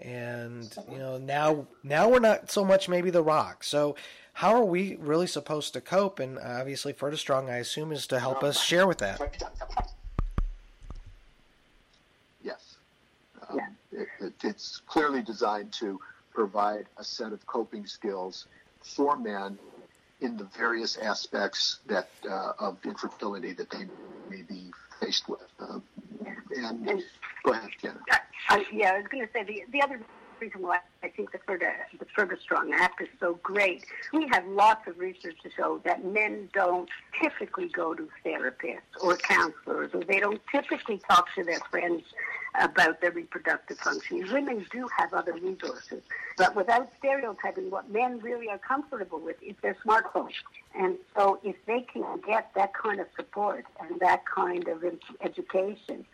and 0.00 0.74
you 0.90 0.98
know 0.98 1.18
now 1.18 1.66
now 1.82 2.08
we're 2.08 2.20
not 2.20 2.50
so 2.50 2.64
much 2.64 2.88
maybe 2.88 3.10
the 3.10 3.22
rock. 3.22 3.64
So 3.64 3.96
how 4.34 4.54
are 4.54 4.64
we 4.64 4.96
really 4.96 5.26
supposed 5.26 5.72
to 5.74 5.80
cope? 5.80 6.18
And 6.18 6.38
obviously, 6.38 6.92
FertiStrong, 6.92 7.50
I 7.50 7.56
assume, 7.56 7.92
is 7.92 8.06
to 8.08 8.18
help 8.18 8.42
us 8.42 8.60
share 8.62 8.86
with 8.86 8.98
that. 8.98 9.20
Yes, 12.42 12.76
um, 13.48 13.60
it, 13.92 14.08
it, 14.20 14.31
it's 14.44 14.80
clearly 14.86 15.22
designed 15.22 15.72
to 15.74 16.00
provide 16.32 16.86
a 16.96 17.04
set 17.04 17.32
of 17.32 17.44
coping 17.46 17.86
skills 17.86 18.46
for 18.80 19.16
men 19.16 19.58
in 20.20 20.36
the 20.36 20.44
various 20.56 20.96
aspects 20.96 21.80
that 21.86 22.08
uh, 22.28 22.52
of 22.58 22.78
infertility 22.84 23.52
that 23.52 23.70
they 23.70 23.86
may 24.30 24.42
be 24.42 24.70
faced 25.00 25.28
with. 25.28 25.40
Uh, 25.58 25.80
and, 26.56 26.88
and, 26.88 27.02
go 27.44 27.52
ahead, 27.52 27.70
Janet. 27.80 27.98
Uh, 28.50 28.58
yeah, 28.72 28.92
I 28.92 28.98
was 28.98 29.06
going 29.10 29.26
to 29.26 29.32
say 29.32 29.42
the 29.42 29.62
the 29.72 29.82
other 29.82 30.00
reason 30.40 30.62
why 30.62 30.78
I 31.04 31.08
think 31.08 31.30
the 31.30 31.38
Ferti, 31.38 31.70
the 31.98 32.04
FertiStrong 32.16 32.72
Act 32.74 33.00
is 33.00 33.08
so 33.20 33.38
great. 33.42 33.84
We 34.12 34.28
have 34.32 34.44
lots 34.46 34.88
of 34.88 34.98
research 34.98 35.36
to 35.44 35.50
show 35.50 35.80
that 35.84 36.04
men 36.04 36.48
don't 36.52 36.88
typically 37.22 37.68
go 37.68 37.94
to 37.94 38.08
therapists 38.24 38.80
or 39.00 39.16
counselors, 39.16 39.90
or 39.94 40.02
they 40.02 40.18
don't 40.18 40.40
typically 40.50 41.00
talk 41.08 41.26
to 41.36 41.44
their 41.44 41.60
friends 41.70 42.02
about 42.60 43.00
their 43.00 43.10
reproductive 43.10 43.78
functioning. 43.78 44.30
Women 44.32 44.66
do 44.70 44.88
have 44.98 45.14
other 45.14 45.32
resources, 45.32 46.02
but 46.36 46.54
without 46.54 46.90
stereotyping, 46.98 47.70
what 47.70 47.90
men 47.90 48.20
really 48.20 48.48
are 48.48 48.58
comfortable 48.58 49.18
with 49.18 49.42
is 49.42 49.54
their 49.62 49.76
smartphone. 49.86 50.30
And 50.74 50.96
so, 51.16 51.38
if 51.42 51.56
they 51.66 51.80
can 51.80 52.04
get 52.26 52.50
that 52.54 52.74
kind 52.74 53.00
of 53.00 53.06
support 53.16 53.64
and 53.80 54.00
that 54.00 54.24
kind 54.26 54.68
of 54.68 54.84
education 55.22 56.04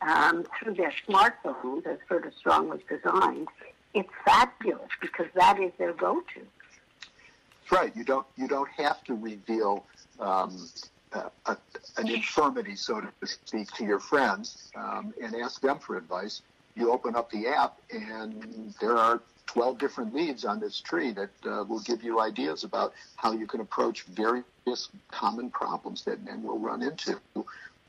um, 0.00 0.44
through 0.58 0.74
their 0.74 0.92
smartphones, 1.08 1.86
as 1.86 1.98
FertiStrong 2.08 2.68
was 2.68 2.80
designed, 2.88 3.48
it's 3.94 4.10
fabulous 4.24 4.90
because 5.00 5.26
that 5.34 5.58
is 5.60 5.72
their 5.78 5.92
go-to. 5.92 6.42
Right. 7.70 7.94
You 7.94 8.04
don't 8.04 8.26
you 8.36 8.48
don't 8.48 8.70
have 8.76 9.02
to 9.04 9.14
reveal 9.14 9.84
um, 10.20 10.68
a, 11.12 11.56
an 11.96 12.08
infirmity, 12.08 12.76
so 12.76 13.00
to 13.00 13.26
speak, 13.26 13.70
to 13.72 13.84
your 13.84 14.00
friends 14.00 14.70
um, 14.76 15.14
and 15.22 15.34
ask 15.36 15.60
them 15.60 15.78
for 15.78 15.96
advice. 15.96 16.42
You 16.74 16.92
open 16.92 17.16
up 17.16 17.30
the 17.30 17.48
app, 17.48 17.78
and 17.90 18.74
there 18.80 18.96
are 18.96 19.20
12 19.46 19.78
different 19.78 20.14
leads 20.14 20.44
on 20.44 20.60
this 20.60 20.80
tree 20.80 21.12
that 21.12 21.30
uh, 21.44 21.64
will 21.64 21.80
give 21.80 22.02
you 22.02 22.20
ideas 22.20 22.64
about 22.64 22.92
how 23.16 23.32
you 23.32 23.46
can 23.46 23.60
approach 23.60 24.02
various 24.04 24.44
common 25.10 25.50
problems 25.50 26.04
that 26.04 26.22
men 26.24 26.42
will 26.42 26.58
run 26.58 26.82
into, 26.82 27.18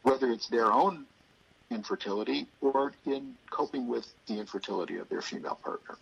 whether 0.03 0.31
it's 0.31 0.47
their 0.47 0.71
own 0.71 1.05
infertility 1.69 2.47
or 2.61 2.93
in 3.05 3.35
coping 3.51 3.87
with 3.87 4.07
the 4.27 4.39
infertility 4.39 4.97
of 4.97 5.07
their 5.09 5.21
female 5.21 5.59
partner. 5.61 5.97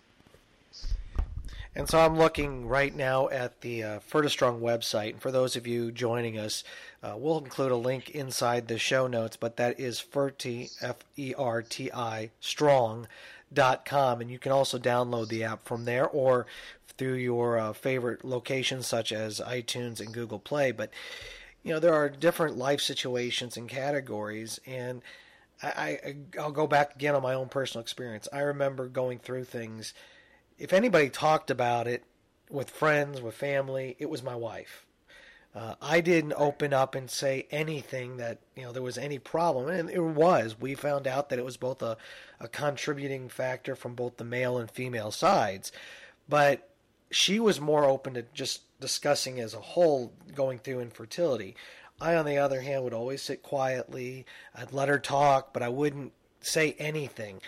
And 1.78 1.88
so 1.88 2.00
I'm 2.00 2.18
looking 2.18 2.68
right 2.68 2.94
now 2.94 3.30
at 3.30 3.62
the 3.62 3.84
uh, 3.84 4.00
Fertistrong 4.00 4.62
website. 4.62 5.12
And 5.12 5.22
for 5.22 5.30
those 5.30 5.56
of 5.56 5.68
you 5.68 5.92
joining 5.92 6.36
us, 6.36 6.64
uh, 7.04 7.14
we'll 7.16 7.38
include 7.38 7.72
a 7.72 7.76
link 7.76 8.10
inside 8.10 8.68
the 8.68 8.80
show 8.80 9.06
notes, 9.06 9.38
but 9.38 9.58
that 9.58 9.80
is 9.80 10.02
Ferti, 10.02 10.72
F 10.82 10.96
E 11.18 11.36
R 11.38 11.62
T 11.62 11.92
I, 11.92 12.32
strong.com. 12.40 14.22
And 14.22 14.32
you 14.32 14.40
can 14.40 14.52
also 14.52 14.80
download 14.80 15.28
the 15.28 15.44
app 15.44 15.68
from 15.68 15.86
there 15.86 16.08
or 16.08 16.48
through 16.98 17.14
your 17.14 17.60
uh, 17.60 17.74
favorite 17.74 18.26
locations 18.26 18.88
such 18.88 19.12
as 19.12 19.40
iTunes 19.40 20.00
and 20.00 20.12
Google 20.12 20.40
Play. 20.40 20.72
But, 20.72 20.90
you 21.62 21.72
know, 21.72 21.80
there 21.80 21.94
are 21.94 22.10
different 22.10 22.58
life 22.58 22.82
situations 22.82 23.56
and 23.56 23.70
categories. 23.70 24.60
And 24.66 25.04
I, 25.62 25.68
I 25.68 26.16
I'll 26.40 26.52
go 26.52 26.66
back 26.66 26.96
again 26.96 27.14
on 27.14 27.22
my 27.22 27.36
own 27.36 27.50
personal 27.50 27.84
experience. 27.84 28.28
I 28.34 28.40
remember 28.40 28.88
going 28.88 29.20
through 29.20 29.44
things. 29.44 29.94
If 30.58 30.74
anybody 30.74 31.10
talked 31.10 31.52
about 31.52 31.88
it 31.88 32.04
with 32.50 32.70
friends, 32.70 33.22
with 33.22 33.36
family, 33.36 33.96
it 34.00 34.10
was 34.10 34.24
my 34.24 34.36
wife. 34.36 34.86
Uh, 35.54 35.76
I 35.82 36.02
didn't 36.02 36.34
open 36.34 36.74
up 36.74 36.94
and 36.94 37.10
say 37.10 37.48
anything 37.50 38.18
that 38.18 38.40
you 38.56 38.64
know 38.64 38.72
there 38.72 38.84
was 38.84 38.98
any 38.98 39.18
problem, 39.18 39.70
and 39.70 39.90
it 39.90 40.02
was. 40.02 40.60
We 40.60 40.76
found 40.76 41.08
out 41.08 41.30
that 41.30 41.40
it 41.40 41.46
was 41.46 41.58
both 41.58 41.82
a, 41.82 41.98
a 42.40 42.48
contributing 42.48 43.30
factor 43.30 43.76
from 43.76 43.96
both 43.96 44.18
the 44.18 44.24
male 44.24 44.58
and 44.58 44.70
female 44.70 45.12
sides, 45.12 45.72
but 46.30 46.70
she 47.10 47.40
was 47.40 47.60
more 47.60 47.86
open 47.86 48.14
to 48.16 48.24
just 48.34 48.62
discussing 48.80 49.40
as 49.40 49.54
a 49.54 49.60
whole 49.60 50.14
going 50.36 50.60
through 50.60 50.82
infertility. 50.82 51.56
I, 52.00 52.16
on 52.16 52.26
the 52.26 52.38
other 52.38 52.62
hand, 52.62 52.84
would 52.84 52.94
always 52.94 53.24
sit 53.24 53.42
quietly. 53.42 54.26
I'd 54.54 54.74
let 54.74 54.90
her 54.90 55.00
talk, 55.00 55.54
but 55.54 55.64
I 55.64 55.70
wouldn't 55.70 56.14
say 56.42 56.76
anything. 56.78 57.42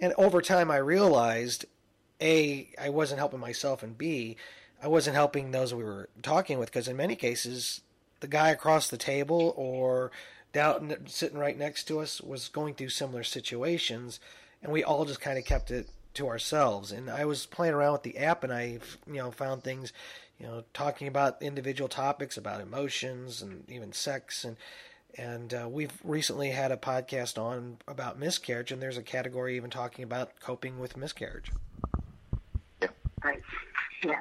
And 0.00 0.12
over 0.18 0.42
time, 0.42 0.70
I 0.70 0.76
realized 0.76 1.64
A, 2.20 2.68
I 2.80 2.88
wasn't 2.90 3.18
helping 3.18 3.40
myself, 3.40 3.82
and 3.82 3.96
B, 3.96 4.36
I 4.82 4.88
wasn't 4.88 5.16
helping 5.16 5.50
those 5.50 5.74
we 5.74 5.84
were 5.84 6.08
talking 6.22 6.58
with 6.58 6.70
because 6.70 6.88
in 6.88 6.96
many 6.96 7.16
cases, 7.16 7.80
the 8.20 8.28
guy 8.28 8.50
across 8.50 8.88
the 8.88 8.96
table 8.96 9.54
or 9.56 10.10
down 10.52 10.96
sitting 11.06 11.38
right 11.38 11.58
next 11.58 11.84
to 11.84 12.00
us 12.00 12.20
was 12.20 12.48
going 12.48 12.74
through 12.74 12.90
similar 12.90 13.24
situations, 13.24 14.20
and 14.62 14.72
we 14.72 14.84
all 14.84 15.04
just 15.04 15.20
kind 15.20 15.38
of 15.38 15.44
kept 15.44 15.70
it 15.70 15.88
to 16.14 16.28
ourselves. 16.28 16.92
And 16.92 17.10
I 17.10 17.24
was 17.24 17.46
playing 17.46 17.74
around 17.74 17.92
with 17.92 18.02
the 18.04 18.18
app, 18.18 18.44
and 18.44 18.52
I, 18.52 18.78
you 19.06 19.14
know, 19.14 19.30
found 19.30 19.62
things 19.62 19.92
you 20.38 20.46
know, 20.46 20.64
talking 20.72 21.08
about 21.08 21.40
individual 21.42 21.88
topics 21.88 22.36
about 22.36 22.60
emotions 22.60 23.40
and 23.42 23.68
even 23.70 23.92
sex 23.92 24.44
and 24.44 24.56
and 25.16 25.54
uh, 25.54 25.68
we've 25.68 25.92
recently 26.02 26.50
had 26.50 26.72
a 26.72 26.76
podcast 26.76 27.40
on 27.40 27.76
about 27.86 28.18
miscarriage, 28.18 28.72
and 28.72 28.82
there's 28.82 28.96
a 28.96 29.02
category 29.02 29.56
even 29.56 29.70
talking 29.70 30.02
about 30.02 30.32
coping 30.40 30.80
with 30.80 30.96
miscarriage. 30.96 31.52
Yeah. 34.04 34.20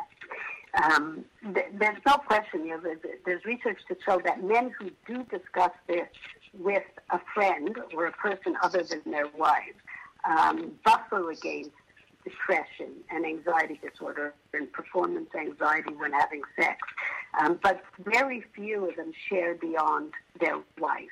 Um, 0.83 1.25
th- 1.53 1.67
there's 1.73 1.99
no 2.05 2.15
question. 2.17 2.65
You 2.65 2.71
know, 2.71 2.81
there's, 2.81 2.99
there's 3.25 3.45
research 3.45 3.79
to 3.89 3.95
show 4.05 4.19
that 4.25 4.43
men 4.43 4.71
who 4.79 4.89
do 5.07 5.23
discuss 5.23 5.71
this 5.87 6.07
with 6.57 6.83
a 7.11 7.19
friend 7.33 7.77
or 7.95 8.07
a 8.07 8.11
person 8.11 8.55
other 8.61 8.83
than 8.83 9.01
their 9.05 9.27
wives 9.37 9.77
um, 10.25 10.71
buffer 10.83 11.31
against 11.31 11.71
depression 12.23 12.93
and 13.09 13.25
anxiety 13.25 13.79
disorder 13.83 14.33
and 14.53 14.71
performance 14.71 15.29
anxiety 15.37 15.93
when 15.93 16.13
having 16.13 16.41
sex. 16.55 16.77
Um, 17.39 17.59
but 17.61 17.83
very 17.99 18.43
few 18.55 18.89
of 18.89 18.95
them 18.95 19.11
share 19.29 19.55
beyond 19.55 20.13
their 20.39 20.59
wife. 20.79 21.09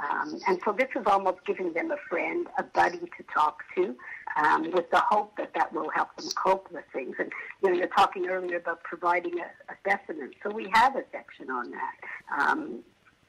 Um, 0.00 0.40
and 0.48 0.60
so 0.64 0.72
this 0.72 0.88
is 0.96 1.04
almost 1.06 1.38
giving 1.46 1.72
them 1.72 1.90
a 1.92 1.96
friend, 2.08 2.48
a 2.58 2.64
buddy 2.64 2.98
to 2.98 3.24
talk 3.32 3.62
to, 3.76 3.94
um, 4.36 4.70
with 4.70 4.90
the 4.90 5.00
hope 5.00 5.36
that 5.36 5.52
that 5.54 5.72
will 5.72 5.90
help 5.90 6.14
them 6.16 6.28
cope 6.34 6.70
with 6.70 6.84
things. 6.92 7.16
And 7.18 7.32
you 7.62 7.70
know, 7.70 7.76
you're 7.76 7.88
talking 7.88 8.28
earlier 8.28 8.56
about 8.56 8.82
providing 8.82 9.38
a, 9.38 9.44
a 9.72 9.76
specimen, 9.80 10.32
so 10.42 10.50
we 10.50 10.68
have 10.72 10.96
a 10.96 11.04
section 11.12 11.50
on 11.50 11.70
that. 11.70 11.94
Um, 12.38 12.80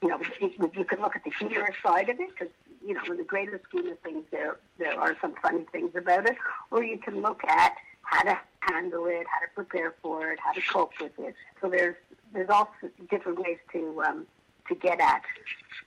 you 0.02 0.08
know, 0.08 0.20
you, 0.40 0.84
can 0.84 1.00
look 1.00 1.16
at 1.16 1.24
the 1.24 1.32
humorous 1.38 1.76
side 1.82 2.10
of 2.10 2.20
it 2.20 2.28
because 2.30 2.52
you 2.86 2.92
know, 2.92 3.00
in 3.10 3.16
the 3.16 3.24
greater 3.24 3.60
scheme 3.68 3.88
of 3.88 3.98
things, 4.00 4.24
there 4.30 4.58
there 4.78 4.98
are 4.98 5.16
some 5.20 5.34
funny 5.42 5.66
things 5.72 5.92
about 5.94 6.28
it. 6.28 6.36
Or 6.70 6.84
you 6.84 6.98
can 6.98 7.22
look 7.22 7.42
at 7.44 7.74
how 8.02 8.22
to 8.24 8.38
handle 8.60 9.06
it, 9.06 9.26
how 9.32 9.40
to 9.40 9.52
prepare 9.54 9.94
for 10.02 10.30
it, 10.32 10.38
how 10.40 10.52
to 10.52 10.60
cope 10.60 10.92
with 11.00 11.12
it. 11.18 11.34
So 11.60 11.68
there's 11.68 11.96
there's 12.32 12.50
all 12.50 12.70
different 13.10 13.38
ways 13.38 13.58
to 13.72 14.02
um, 14.06 14.26
to 14.68 14.74
get 14.74 15.00
at 15.00 15.22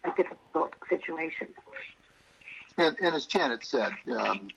a 0.03 0.11
difficult 0.15 0.73
situation. 0.89 1.47
And, 2.77 2.95
and 3.01 3.15
as 3.15 3.25
Janet 3.25 3.65
said, 3.65 3.91
um, 4.15 4.49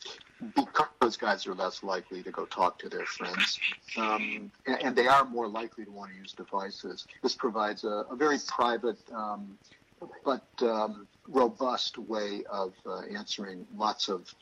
because 0.55 1.17
guys 1.17 1.47
are 1.47 1.55
less 1.55 1.83
likely 1.83 2.23
to 2.23 2.31
go 2.31 2.45
talk 2.47 2.79
to 2.81 2.89
their 2.89 3.07
friends, 3.07 3.59
um, 3.97 4.51
and, 4.67 4.83
and, 4.83 4.97
they 4.97 5.07
are 5.07 5.25
more 5.25 5.49
likely 5.49 5.85
to 5.85 5.91
want 5.91 6.13
to 6.13 6.17
use 6.19 6.33
devices. 6.33 7.07
This 7.23 7.35
provides 7.35 7.85
a, 7.85 8.05
a 8.11 8.17
very 8.17 8.39
private 8.47 8.99
um, 9.15 9.59
but 10.25 10.47
um, 10.63 11.07
robust 11.29 11.99
way 11.99 12.43
of 12.51 12.73
uh, 12.87 13.01
answering 13.15 13.67
lots 13.77 14.09
of 14.09 14.35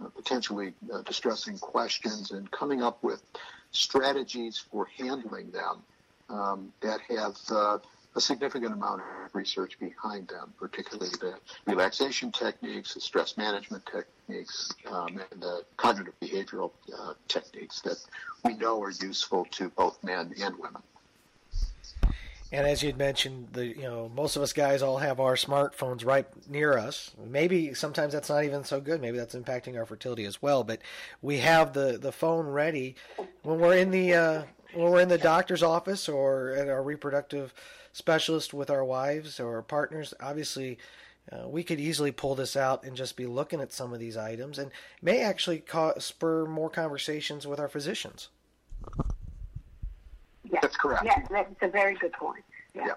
uh, 0.00 0.08
potentially 0.08 0.72
uh, 0.92 1.02
distressing 1.02 1.58
questions 1.58 2.30
and 2.30 2.50
coming 2.50 2.82
up 2.82 3.02
with 3.02 3.22
strategies 3.70 4.58
for 4.58 4.88
handling 4.98 5.50
them 5.50 5.82
um, 6.28 6.72
that 6.80 7.00
have 7.08 7.36
uh, 7.50 7.78
a 8.14 8.20
significant 8.20 8.72
amount 8.72 9.00
of 9.00 9.34
research 9.34 9.78
behind 9.78 10.28
them, 10.28 10.52
particularly 10.58 11.10
the 11.20 11.34
relaxation 11.66 12.30
techniques, 12.30 12.94
the 12.94 13.00
stress 13.00 13.36
management 13.36 13.84
techniques, 13.86 14.72
um, 14.90 15.20
and 15.30 15.42
the 15.42 15.64
cognitive 15.76 16.14
behavioral 16.20 16.72
uh, 16.96 17.14
techniques 17.28 17.80
that 17.80 17.98
we 18.44 18.54
know 18.54 18.82
are 18.82 18.90
useful 18.90 19.46
to 19.50 19.70
both 19.70 20.02
men 20.04 20.34
and 20.40 20.56
women. 20.58 20.82
And 22.54 22.66
as 22.66 22.82
you'd 22.82 22.98
mentioned, 22.98 23.48
the 23.52 23.66
you 23.66 23.82
know 23.82 24.10
most 24.14 24.36
of 24.36 24.42
us 24.42 24.52
guys 24.52 24.82
all 24.82 24.98
have 24.98 25.18
our 25.18 25.36
smartphones 25.36 26.04
right 26.04 26.26
near 26.50 26.76
us. 26.76 27.12
Maybe 27.26 27.72
sometimes 27.72 28.12
that's 28.12 28.28
not 28.28 28.44
even 28.44 28.62
so 28.62 28.78
good. 28.78 29.00
Maybe 29.00 29.16
that's 29.16 29.34
impacting 29.34 29.78
our 29.78 29.86
fertility 29.86 30.26
as 30.26 30.42
well. 30.42 30.62
But 30.62 30.82
we 31.22 31.38
have 31.38 31.72
the, 31.72 31.96
the 31.98 32.12
phone 32.12 32.46
ready 32.46 32.94
when 33.42 33.58
we're 33.58 33.78
in 33.78 33.90
the 33.90 34.14
uh, 34.14 34.42
when 34.74 34.90
we're 34.90 35.00
in 35.00 35.08
the 35.08 35.18
doctor's 35.18 35.62
office 35.62 36.08
or 36.08 36.50
at 36.50 36.68
our 36.68 36.82
reproductive 36.82 37.52
specialist 37.92 38.54
with 38.54 38.70
our 38.70 38.84
wives 38.84 39.38
or 39.38 39.62
partners. 39.62 40.14
Obviously, 40.20 40.78
uh, 41.30 41.48
we 41.48 41.62
could 41.62 41.78
easily 41.78 42.10
pull 42.10 42.34
this 42.34 42.56
out 42.56 42.84
and 42.84 42.96
just 42.96 43.16
be 43.16 43.26
looking 43.26 43.60
at 43.60 43.72
some 43.72 43.92
of 43.92 44.00
these 44.00 44.16
items, 44.16 44.58
and 44.58 44.70
may 45.00 45.20
actually 45.20 45.58
ca- 45.58 45.98
spur 45.98 46.46
more 46.46 46.70
conversations 46.70 47.46
with 47.46 47.60
our 47.60 47.68
physicians. 47.68 48.28
Yes. 50.44 50.62
That's 50.62 50.76
correct. 50.76 51.04
Yes, 51.04 51.26
that's 51.30 51.54
a 51.62 51.68
very 51.68 51.94
good 51.94 52.12
point. 52.12 52.44
Yeah. 52.74 52.86
Yeah. 52.86 52.94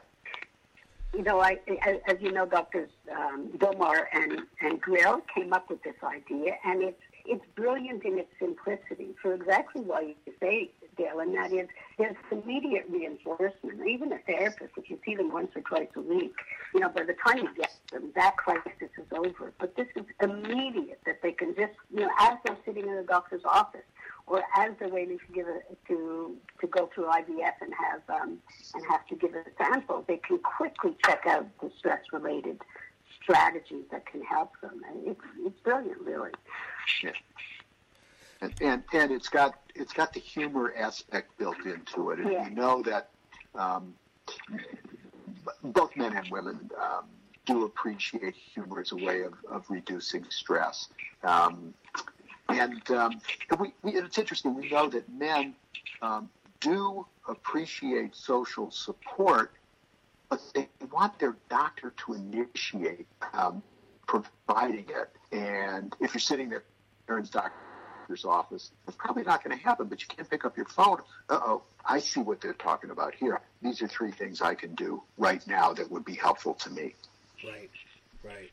You 1.13 1.24
know, 1.24 1.39
I, 1.39 1.60
as, 1.86 1.98
as 2.08 2.17
you 2.20 2.32
know, 2.32 2.46
doctors 2.46 2.89
um, 3.10 3.48
Domar 3.58 4.08
and, 4.12 4.41
and 4.60 4.82
Grill 4.82 5.22
came 5.34 5.53
up 5.53 5.70
with 5.70 5.82
this 5.84 5.96
idea, 6.03 6.58
and 6.65 6.82
it's 6.82 7.01
it's 7.27 7.46
brilliant 7.55 8.03
in 8.03 8.20
its 8.20 8.29
simplicity 8.39 9.15
for 9.22 9.34
exactly 9.34 9.82
what 9.82 10.05
you 10.08 10.15
say, 10.39 10.70
Dale, 10.82 10.85
and 11.25 11.36
that 11.36 11.51
is 11.51 11.67
there's 11.98 12.15
immediate 12.32 12.86
reinforcement. 12.89 13.88
Even 13.88 14.12
a 14.12 14.20
therapist, 14.20 14.74
if 14.77 14.89
you 14.89 15.00
see 15.05 15.15
them 15.15 15.32
once 15.32 15.51
or 15.55 15.62
twice 15.62 15.88
a 15.96 16.01
week, 16.01 16.36
you 16.74 16.79
know, 16.79 16.89
by 16.89 17.03
the 17.03 17.15
time 17.25 17.38
you 17.38 17.50
get 17.55 17.74
them, 17.91 18.12
that 18.15 18.38
crisis 18.38 18.74
is 18.79 19.05
over. 19.12 19.53
But 19.60 19.75
this 19.75 19.88
is 19.96 20.03
immediate 20.22 21.00
that 21.05 21.22
they 21.22 21.32
can 21.32 21.55
just, 21.55 21.74
you 21.94 22.01
know, 22.01 22.10
as 22.20 22.38
they're 22.46 22.58
sitting 22.65 22.88
in 22.88 22.96
the 22.96 23.03
doctor's 23.03 23.44
office, 23.46 23.82
or 24.27 24.44
as 24.58 24.72
they're 24.79 24.89
waiting 24.89 25.20
to 25.20 25.34
give 25.34 25.48
it 25.48 25.77
to 25.88 26.36
to 26.62 26.67
go 26.67 26.89
through 26.94 27.05
IVF 27.05 27.53
and 27.62 27.74
have 27.74 28.22
um, 28.22 28.38
and 28.74 28.86
have 28.89 29.05
to 29.08 29.15
give 29.15 29.34
a 29.34 29.44
sample, 29.58 30.03
they 30.08 30.17
can 30.17 30.39
quickly 30.39 30.96
check 31.05 31.24
out 31.27 31.48
the 31.62 31.72
stress 31.77 32.01
related 32.12 32.62
strategies 33.22 33.86
that 33.91 34.05
can 34.05 34.22
help 34.22 34.51
them. 34.62 34.82
And 34.89 35.08
it's 35.08 35.22
it's 35.39 35.60
brilliant, 35.62 36.01
really. 36.01 36.32
Yeah. 37.03 37.12
And, 38.41 38.53
and 38.62 38.84
and 38.94 39.12
it's 39.12 39.29
got 39.29 39.64
it's 39.86 39.94
got 39.94 40.13
the 40.13 40.20
humor 40.20 40.74
aspect 40.75 41.38
built 41.38 41.63
into 41.63 42.10
it, 42.10 42.18
and 42.18 42.32
Yeah. 42.32 42.50
you 42.50 42.56
know 42.56 42.82
that 42.82 43.12
um, 43.54 43.94
both 45.63 45.96
men 45.96 46.18
and 46.18 46.27
women 46.32 46.72
um, 46.82 47.06
do 47.46 47.65
appreciate 47.65 48.34
humor 48.34 48.80
as 48.80 48.92
a 48.94 48.96
way 48.96 49.22
of, 49.22 49.34
of 49.48 49.70
reducing 49.70 50.25
stress. 50.32 50.88
Um, 51.22 51.75
and 52.50 52.82
um, 52.89 53.22
we, 53.60 53.74
we, 53.84 53.92
it's 53.92 54.18
interesting. 54.18 54.56
We 54.56 54.70
know 54.72 54.89
that 54.89 55.08
men 55.08 55.54
um, 56.01 56.32
do 56.62 57.06
appreciate 57.30 58.15
social 58.15 58.72
support, 58.72 59.51
but 60.30 60.42
they 60.56 60.68
want 60.92 61.20
their 61.20 61.38
doctor 61.48 61.94
to 61.98 62.13
initiate 62.13 63.06
um, 63.34 63.62
providing 64.08 64.88
it. 64.89 65.12
And 65.32 65.96
if 66.00 66.15
you're 66.15 66.20
sitting 66.32 66.50
there, 66.50 66.63
Aaron's 67.08 67.30
doctor's 68.06 68.26
office, 68.26 68.72
it's 68.88 68.98
probably 68.98 69.24
not 69.24 69.44
going 69.44 69.58
to 69.58 69.64
happen. 69.64 69.88
But 69.88 70.02
you 70.02 70.08
can't 70.08 70.30
pick 70.30 70.46
up 70.46 70.56
your 70.56 70.68
phone. 70.68 71.00
Uh 71.30 71.40
oh, 71.42 71.64
I 71.86 72.00
see 72.00 72.22
what 72.22 72.42
they're 72.42 72.54
talking 72.54 72.92
about 72.92 73.16
here. 73.16 73.42
These 73.62 73.82
are 73.82 73.88
three 73.88 74.12
things 74.12 74.42
I 74.42 74.54
can 74.54 74.76
do 74.76 75.02
right 75.18 75.46
now 75.48 75.74
that 75.74 75.90
would 75.90 76.06
be 76.06 76.16
helpful 76.16 76.54
to 76.56 76.70
me. 76.70 76.94
Right, 77.44 77.70
right. 78.24 78.52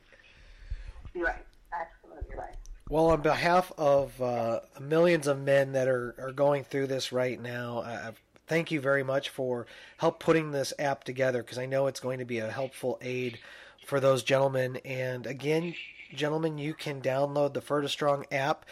You're 1.14 1.26
right. 1.26 1.44
Absolutely 1.72 2.36
right. 2.36 2.54
Well, 2.88 3.06
on 3.06 3.22
behalf 3.22 3.72
of 3.78 4.20
uh, 4.20 4.60
millions 4.80 5.26
of 5.26 5.40
men 5.40 5.72
that 5.72 5.88
are, 5.88 6.14
are 6.18 6.32
going 6.32 6.64
through 6.64 6.88
this 6.88 7.12
right 7.12 7.40
now, 7.40 7.78
uh, 7.78 8.12
thank 8.46 8.70
you 8.70 8.80
very 8.80 9.02
much 9.02 9.30
for 9.30 9.66
help 9.98 10.20
putting 10.20 10.50
this 10.50 10.72
app 10.78 11.04
together 11.04 11.42
because 11.42 11.58
I 11.58 11.66
know 11.66 11.86
it's 11.86 12.00
going 12.00 12.18
to 12.18 12.24
be 12.24 12.38
a 12.38 12.50
helpful 12.50 12.98
aid 13.00 13.38
for 13.86 14.00
those 14.00 14.22
gentlemen. 14.22 14.78
And 14.84 15.26
again, 15.26 15.74
gentlemen, 16.14 16.58
you 16.58 16.74
can 16.74 17.00
download 17.00 17.54
the 17.54 17.62
Fertistrong 17.62 18.24
app 18.30 18.66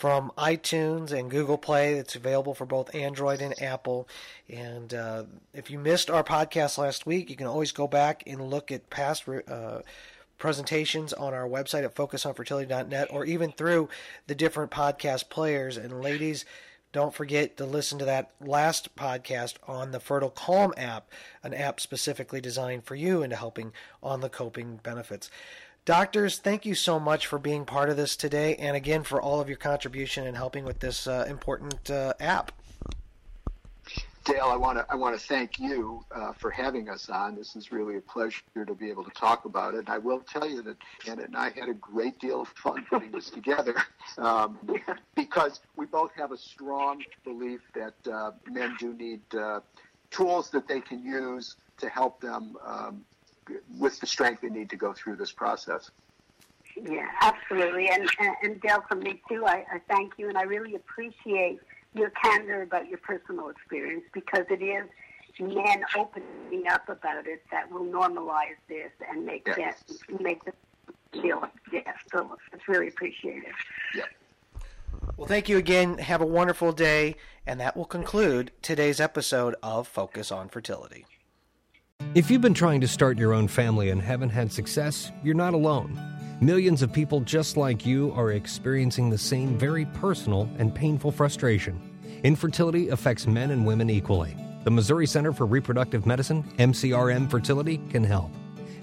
from 0.00 0.32
iTunes 0.38 1.12
and 1.12 1.30
Google 1.30 1.58
Play. 1.58 1.96
It's 1.96 2.16
available 2.16 2.54
for 2.54 2.64
both 2.64 2.94
Android 2.94 3.42
and 3.42 3.60
Apple. 3.62 4.08
And 4.48 4.94
uh, 4.94 5.24
if 5.52 5.70
you 5.70 5.78
missed 5.78 6.08
our 6.08 6.24
podcast 6.24 6.78
last 6.78 7.04
week, 7.04 7.28
you 7.28 7.36
can 7.36 7.46
always 7.46 7.70
go 7.70 7.86
back 7.86 8.22
and 8.26 8.48
look 8.48 8.72
at 8.72 8.88
past. 8.88 9.28
Uh, 9.28 9.82
presentations 10.38 11.12
on 11.12 11.34
our 11.34 11.46
website 11.46 11.84
at 11.84 11.94
focusonfertility.net 11.94 13.08
or 13.10 13.26
even 13.26 13.52
through 13.52 13.90
the 14.26 14.34
different 14.34 14.70
podcast 14.70 15.28
players. 15.28 15.76
And 15.76 16.00
ladies, 16.00 16.46
don't 16.92 17.12
forget 17.12 17.58
to 17.58 17.66
listen 17.66 17.98
to 17.98 18.06
that 18.06 18.30
last 18.40 18.96
podcast 18.96 19.56
on 19.68 19.90
the 19.90 19.98
FertiCalm 19.98 20.72
app, 20.78 21.10
an 21.42 21.52
app 21.52 21.78
specifically 21.78 22.40
designed 22.40 22.84
for 22.84 22.94
you 22.94 23.22
and 23.22 23.34
helping 23.34 23.74
on 24.02 24.22
the 24.22 24.30
coping 24.30 24.80
benefits. 24.82 25.28
Doctors, 25.90 26.38
thank 26.38 26.64
you 26.64 26.76
so 26.76 27.00
much 27.00 27.26
for 27.26 27.36
being 27.36 27.64
part 27.64 27.90
of 27.90 27.96
this 27.96 28.14
today, 28.14 28.54
and 28.54 28.76
again 28.76 29.02
for 29.02 29.20
all 29.20 29.40
of 29.40 29.48
your 29.48 29.58
contribution 29.58 30.24
and 30.24 30.36
helping 30.36 30.64
with 30.64 30.78
this 30.78 31.08
uh, 31.08 31.26
important 31.28 31.90
uh, 31.90 32.12
app. 32.20 32.52
Dale, 34.24 34.44
I 34.44 34.54
want 34.54 34.78
to 34.78 34.86
I 34.88 34.94
want 34.94 35.18
to 35.18 35.26
thank 35.26 35.58
you 35.58 36.04
uh, 36.14 36.32
for 36.34 36.48
having 36.52 36.88
us 36.88 37.10
on. 37.10 37.34
This 37.34 37.56
is 37.56 37.72
really 37.72 37.96
a 37.96 38.00
pleasure 38.00 38.40
to 38.64 38.72
be 38.72 38.88
able 38.88 39.02
to 39.02 39.10
talk 39.10 39.46
about 39.46 39.74
it. 39.74 39.78
And 39.78 39.88
I 39.88 39.98
will 39.98 40.20
tell 40.20 40.48
you 40.48 40.62
that 40.62 40.76
Janet 41.04 41.26
and 41.26 41.36
I 41.36 41.50
had 41.50 41.68
a 41.68 41.74
great 41.74 42.20
deal 42.20 42.42
of 42.42 42.48
fun 42.50 42.86
putting 42.88 43.10
this 43.10 43.28
together 43.28 43.74
um, 44.18 44.60
because 45.16 45.58
we 45.74 45.86
both 45.86 46.12
have 46.16 46.30
a 46.30 46.38
strong 46.38 47.02
belief 47.24 47.62
that 47.74 47.94
uh, 48.08 48.30
men 48.48 48.76
do 48.78 48.94
need 48.94 49.22
uh, 49.34 49.58
tools 50.12 50.50
that 50.50 50.68
they 50.68 50.80
can 50.80 51.02
use 51.02 51.56
to 51.78 51.88
help 51.88 52.20
them 52.20 52.56
um, 52.64 53.04
with 53.78 54.00
the 54.00 54.06
strength 54.06 54.42
they 54.42 54.48
need 54.48 54.70
to 54.70 54.76
go 54.76 54.92
through 54.92 55.16
this 55.16 55.32
process. 55.32 55.90
Yeah, 56.76 57.08
absolutely. 57.20 57.88
And, 57.88 58.08
and, 58.18 58.36
and 58.42 58.60
Dale, 58.60 58.84
from 58.88 59.00
me 59.00 59.20
too, 59.28 59.44
I, 59.46 59.64
I 59.72 59.80
thank 59.88 60.14
you, 60.18 60.28
and 60.28 60.38
I 60.38 60.42
really 60.42 60.74
appreciate 60.74 61.60
your 61.94 62.10
candor 62.10 62.62
about 62.62 62.88
your 62.88 62.98
personal 62.98 63.48
experience 63.48 64.04
because 64.12 64.44
it 64.48 64.62
is 64.62 64.88
men 65.40 65.84
opening 65.96 66.64
up 66.70 66.88
about 66.88 67.26
it 67.26 67.42
that 67.50 67.70
will 67.70 67.84
normalize 67.84 68.56
this 68.68 68.92
and 69.08 69.24
make 69.24 69.46
Yes. 69.56 69.82
this 69.88 69.98
make 70.20 70.44
this 70.44 70.54
feel 71.12 71.42
yeah. 71.72 71.92
So 72.12 72.36
it's 72.52 72.68
really 72.68 72.88
appreciated. 72.88 73.52
Yeah. 73.94 74.04
Well, 75.16 75.26
thank 75.26 75.48
you 75.48 75.56
again. 75.56 75.98
Have 75.98 76.20
a 76.20 76.26
wonderful 76.26 76.72
day, 76.72 77.16
and 77.46 77.58
that 77.60 77.76
will 77.76 77.84
conclude 77.84 78.52
today's 78.62 79.00
episode 79.00 79.54
of 79.62 79.88
Focus 79.88 80.30
on 80.30 80.48
Fertility. 80.48 81.06
If 82.12 82.28
you've 82.28 82.40
been 82.40 82.54
trying 82.54 82.80
to 82.80 82.88
start 82.88 83.18
your 83.18 83.32
own 83.32 83.46
family 83.46 83.90
and 83.90 84.02
haven't 84.02 84.30
had 84.30 84.50
success, 84.50 85.12
you're 85.22 85.34
not 85.34 85.54
alone. 85.54 85.96
Millions 86.40 86.82
of 86.82 86.92
people 86.92 87.20
just 87.20 87.56
like 87.56 87.86
you 87.86 88.12
are 88.16 88.32
experiencing 88.32 89.10
the 89.10 89.18
same 89.18 89.56
very 89.56 89.84
personal 89.84 90.50
and 90.58 90.74
painful 90.74 91.12
frustration. 91.12 91.80
Infertility 92.24 92.88
affects 92.88 93.28
men 93.28 93.52
and 93.52 93.64
women 93.64 93.88
equally. 93.88 94.36
The 94.64 94.72
Missouri 94.72 95.06
Center 95.06 95.32
for 95.32 95.46
Reproductive 95.46 96.04
Medicine, 96.04 96.42
MCRM 96.58 97.30
Fertility, 97.30 97.80
can 97.90 98.02
help. 98.02 98.32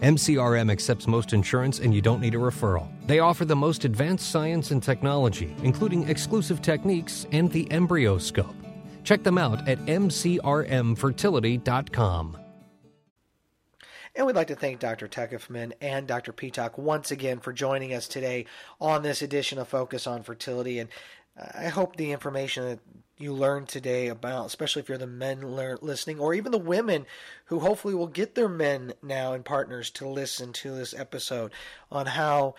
MCRM 0.01 0.71
accepts 0.71 1.05
most 1.05 1.33
insurance 1.33 1.79
and 1.79 1.93
you 1.93 2.01
don't 2.01 2.21
need 2.21 2.35
a 2.35 2.37
referral. 2.37 2.87
They 3.07 3.19
offer 3.19 3.43
the 3.43 3.57
most 3.57 3.83
advanced 3.83 4.29
science 4.29 4.71
and 4.71 4.81
technology, 4.81 5.53
including 5.63 6.07
exclusive 6.07 6.61
techniques 6.61 7.27
and 7.33 7.51
the 7.51 7.65
EmbryoScope. 7.65 8.55
Check 9.03 9.23
them 9.23 9.37
out 9.37 9.67
at 9.67 9.79
mcrmfertility.com. 9.79 12.37
And 14.17 14.25
we'd 14.25 14.35
like 14.35 14.47
to 14.47 14.55
thank 14.55 14.79
Dr. 14.79 15.07
Takefman 15.07 15.73
and 15.79 16.07
Dr. 16.07 16.33
Petok 16.33 16.79
once 16.79 17.11
again 17.11 17.39
for 17.39 17.53
joining 17.53 17.93
us 17.93 18.07
today 18.07 18.47
on 18.81 19.03
this 19.03 19.21
edition 19.21 19.59
of 19.59 19.67
Focus 19.67 20.07
on 20.07 20.23
Fertility. 20.23 20.79
And 20.79 20.89
uh, 21.39 21.49
I 21.53 21.67
hope 21.67 21.95
the 21.95 22.11
information 22.11 22.65
that 22.65 22.79
you 23.19 23.31
learned 23.31 23.67
today 23.67 24.07
about, 24.07 24.47
especially 24.47 24.79
if 24.79 24.89
you're 24.89 24.97
the 24.97 25.05
men 25.05 25.41
listening, 25.41 26.19
or 26.19 26.33
even 26.33 26.51
the 26.51 26.57
women 26.57 27.05
who 27.45 27.59
hopefully 27.59 27.93
will 27.93 28.07
get 28.07 28.33
their 28.33 28.49
men 28.49 28.93
now 29.03 29.33
and 29.33 29.45
partners 29.45 29.91
to 29.91 30.07
listen 30.07 30.51
to 30.53 30.73
this 30.73 30.95
episode 30.95 31.51
on 31.91 32.07
how 32.07 32.55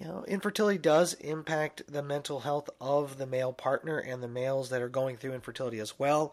you 0.00 0.06
know 0.06 0.24
infertility 0.26 0.76
does 0.76 1.14
impact 1.14 1.84
the 1.86 2.02
mental 2.02 2.40
health 2.40 2.68
of 2.80 3.16
the 3.16 3.26
male 3.26 3.52
partner 3.52 3.98
and 3.98 4.24
the 4.24 4.28
males 4.28 4.70
that 4.70 4.82
are 4.82 4.88
going 4.88 5.16
through 5.16 5.34
infertility 5.34 5.78
as 5.78 6.00
well. 6.00 6.32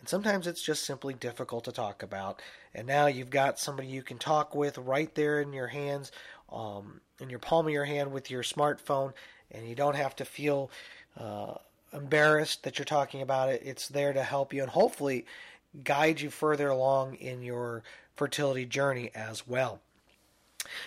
And 0.00 0.08
sometimes 0.08 0.46
it's 0.46 0.62
just 0.62 0.84
simply 0.84 1.14
difficult 1.14 1.64
to 1.64 1.72
talk 1.72 2.02
about. 2.02 2.40
And 2.74 2.86
now 2.86 3.06
you've 3.06 3.30
got 3.30 3.58
somebody 3.58 3.88
you 3.88 4.02
can 4.02 4.18
talk 4.18 4.54
with 4.54 4.78
right 4.78 5.14
there 5.14 5.40
in 5.40 5.52
your 5.52 5.68
hands, 5.68 6.10
um, 6.50 7.00
in 7.20 7.30
your 7.30 7.38
palm 7.38 7.66
of 7.66 7.72
your 7.72 7.84
hand 7.84 8.10
with 8.10 8.30
your 8.30 8.42
smartphone, 8.42 9.12
and 9.50 9.68
you 9.68 9.74
don't 9.74 9.96
have 9.96 10.16
to 10.16 10.24
feel 10.24 10.70
uh, 11.18 11.54
embarrassed 11.92 12.64
that 12.64 12.78
you're 12.78 12.86
talking 12.86 13.20
about 13.20 13.50
it. 13.50 13.62
It's 13.64 13.88
there 13.88 14.12
to 14.12 14.22
help 14.22 14.54
you 14.54 14.62
and 14.62 14.70
hopefully 14.70 15.26
guide 15.84 16.20
you 16.20 16.30
further 16.30 16.68
along 16.68 17.14
in 17.16 17.42
your 17.42 17.82
fertility 18.16 18.64
journey 18.64 19.10
as 19.14 19.46
well. 19.46 19.80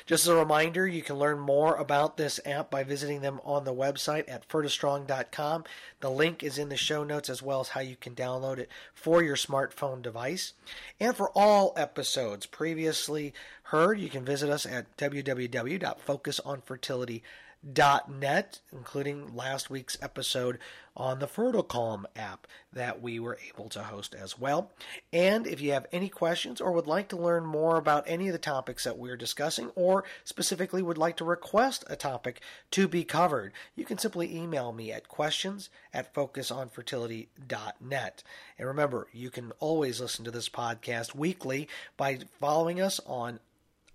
Just 0.06 0.26
as 0.26 0.30
a 0.30 0.36
reminder, 0.36 0.88
you 0.88 1.02
can 1.02 1.18
learn 1.18 1.40
more 1.40 1.76
about 1.76 2.18
this 2.18 2.40
app 2.46 2.70
by 2.70 2.84
visiting 2.84 3.22
them 3.22 3.40
on 3.44 3.64
the 3.64 3.74
website 3.74 4.26
at 4.28 4.48
fertistrong.com. 4.48 5.64
The 6.00 6.12
link 6.12 6.44
is 6.44 6.58
in 6.58 6.70
the 6.70 6.78
show 6.78 7.04
notes 7.04 7.30
as 7.30 7.42
well 7.42 7.62
as 7.62 7.70
how 7.70 7.82
you 7.82 7.96
can 7.96 8.16
download 8.16 8.58
it 8.58 8.70
for 8.94 9.24
your 9.24 9.36
smartphone 9.36 10.02
device. 10.02 10.54
And 11.00 11.16
for 11.16 11.32
all 11.36 11.74
episodes 11.78 12.46
previously 12.46 13.34
heard, 13.64 14.00
you 14.00 14.10
can 14.10 14.26
visit 14.26 14.50
us 14.50 14.66
at 14.66 14.96
www.focusonfertility.com 14.98 17.22
net, 17.64 18.60
including 18.72 19.36
last 19.36 19.70
week's 19.70 19.98
episode 20.02 20.60
on 20.96 21.20
the 21.20 21.28
FertiCalm 21.28 22.06
app 22.16 22.46
that 22.72 23.02
we 23.02 23.20
were 23.20 23.40
able 23.50 23.68
to 23.70 23.84
host 23.84 24.14
as 24.14 24.38
well. 24.38 24.72
And 25.12 25.48
if 25.48 25.60
you 25.62 25.72
have 25.72 25.88
any 25.92 26.10
questions 26.10 26.62
or 26.62 26.72
would 26.72 26.88
like 26.88 27.10
to 27.10 27.18
learn 27.18 27.46
more 27.46 27.78
about 27.78 28.04
any 28.06 28.28
of 28.28 28.34
the 28.34 28.40
topics 28.40 28.84
that 28.84 28.98
we're 28.98 29.18
discussing, 29.18 29.72
or 29.76 30.04
specifically 30.24 30.84
would 30.84 30.98
like 30.98 31.18
to 31.18 31.26
request 31.26 31.84
a 31.88 31.96
topic 31.96 32.42
to 32.72 32.88
be 32.88 33.04
covered, 33.04 33.54
you 33.76 33.86
can 33.86 33.98
simply 33.98 34.36
email 34.36 34.72
me 34.72 34.92
at 34.92 35.08
questions 35.08 35.70
at 35.94 36.14
focusonfertility.net. 36.14 38.24
And 38.60 38.68
remember, 38.68 39.08
you 39.14 39.30
can 39.30 39.52
always 39.60 40.02
listen 40.02 40.26
to 40.26 40.32
this 40.32 40.50
podcast 40.50 41.16
weekly 41.16 41.68
by 41.98 42.20
following 42.40 42.82
us 42.82 43.00
on 43.06 43.40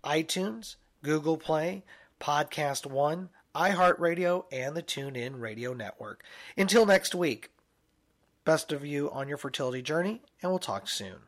iTunes, 0.03 0.77
Google 1.03 1.37
Play, 1.37 1.85
Podcast 2.21 2.87
One, 2.87 3.29
iHeartRadio, 3.59 4.45
and 4.53 4.77
the 4.77 4.83
TuneIn 4.83 5.41
Radio 5.41 5.75
Network. 5.75 6.23
Until 6.57 6.87
next 6.87 7.13
week, 7.13 7.51
best 8.45 8.71
of 8.71 8.87
you 8.87 9.11
on 9.11 9.29
your 9.29 9.37
fertility 9.37 9.83
journey, 9.83 10.23
and 10.41 10.53
we'll 10.53 10.61
talk 10.61 10.89
soon. 10.89 11.28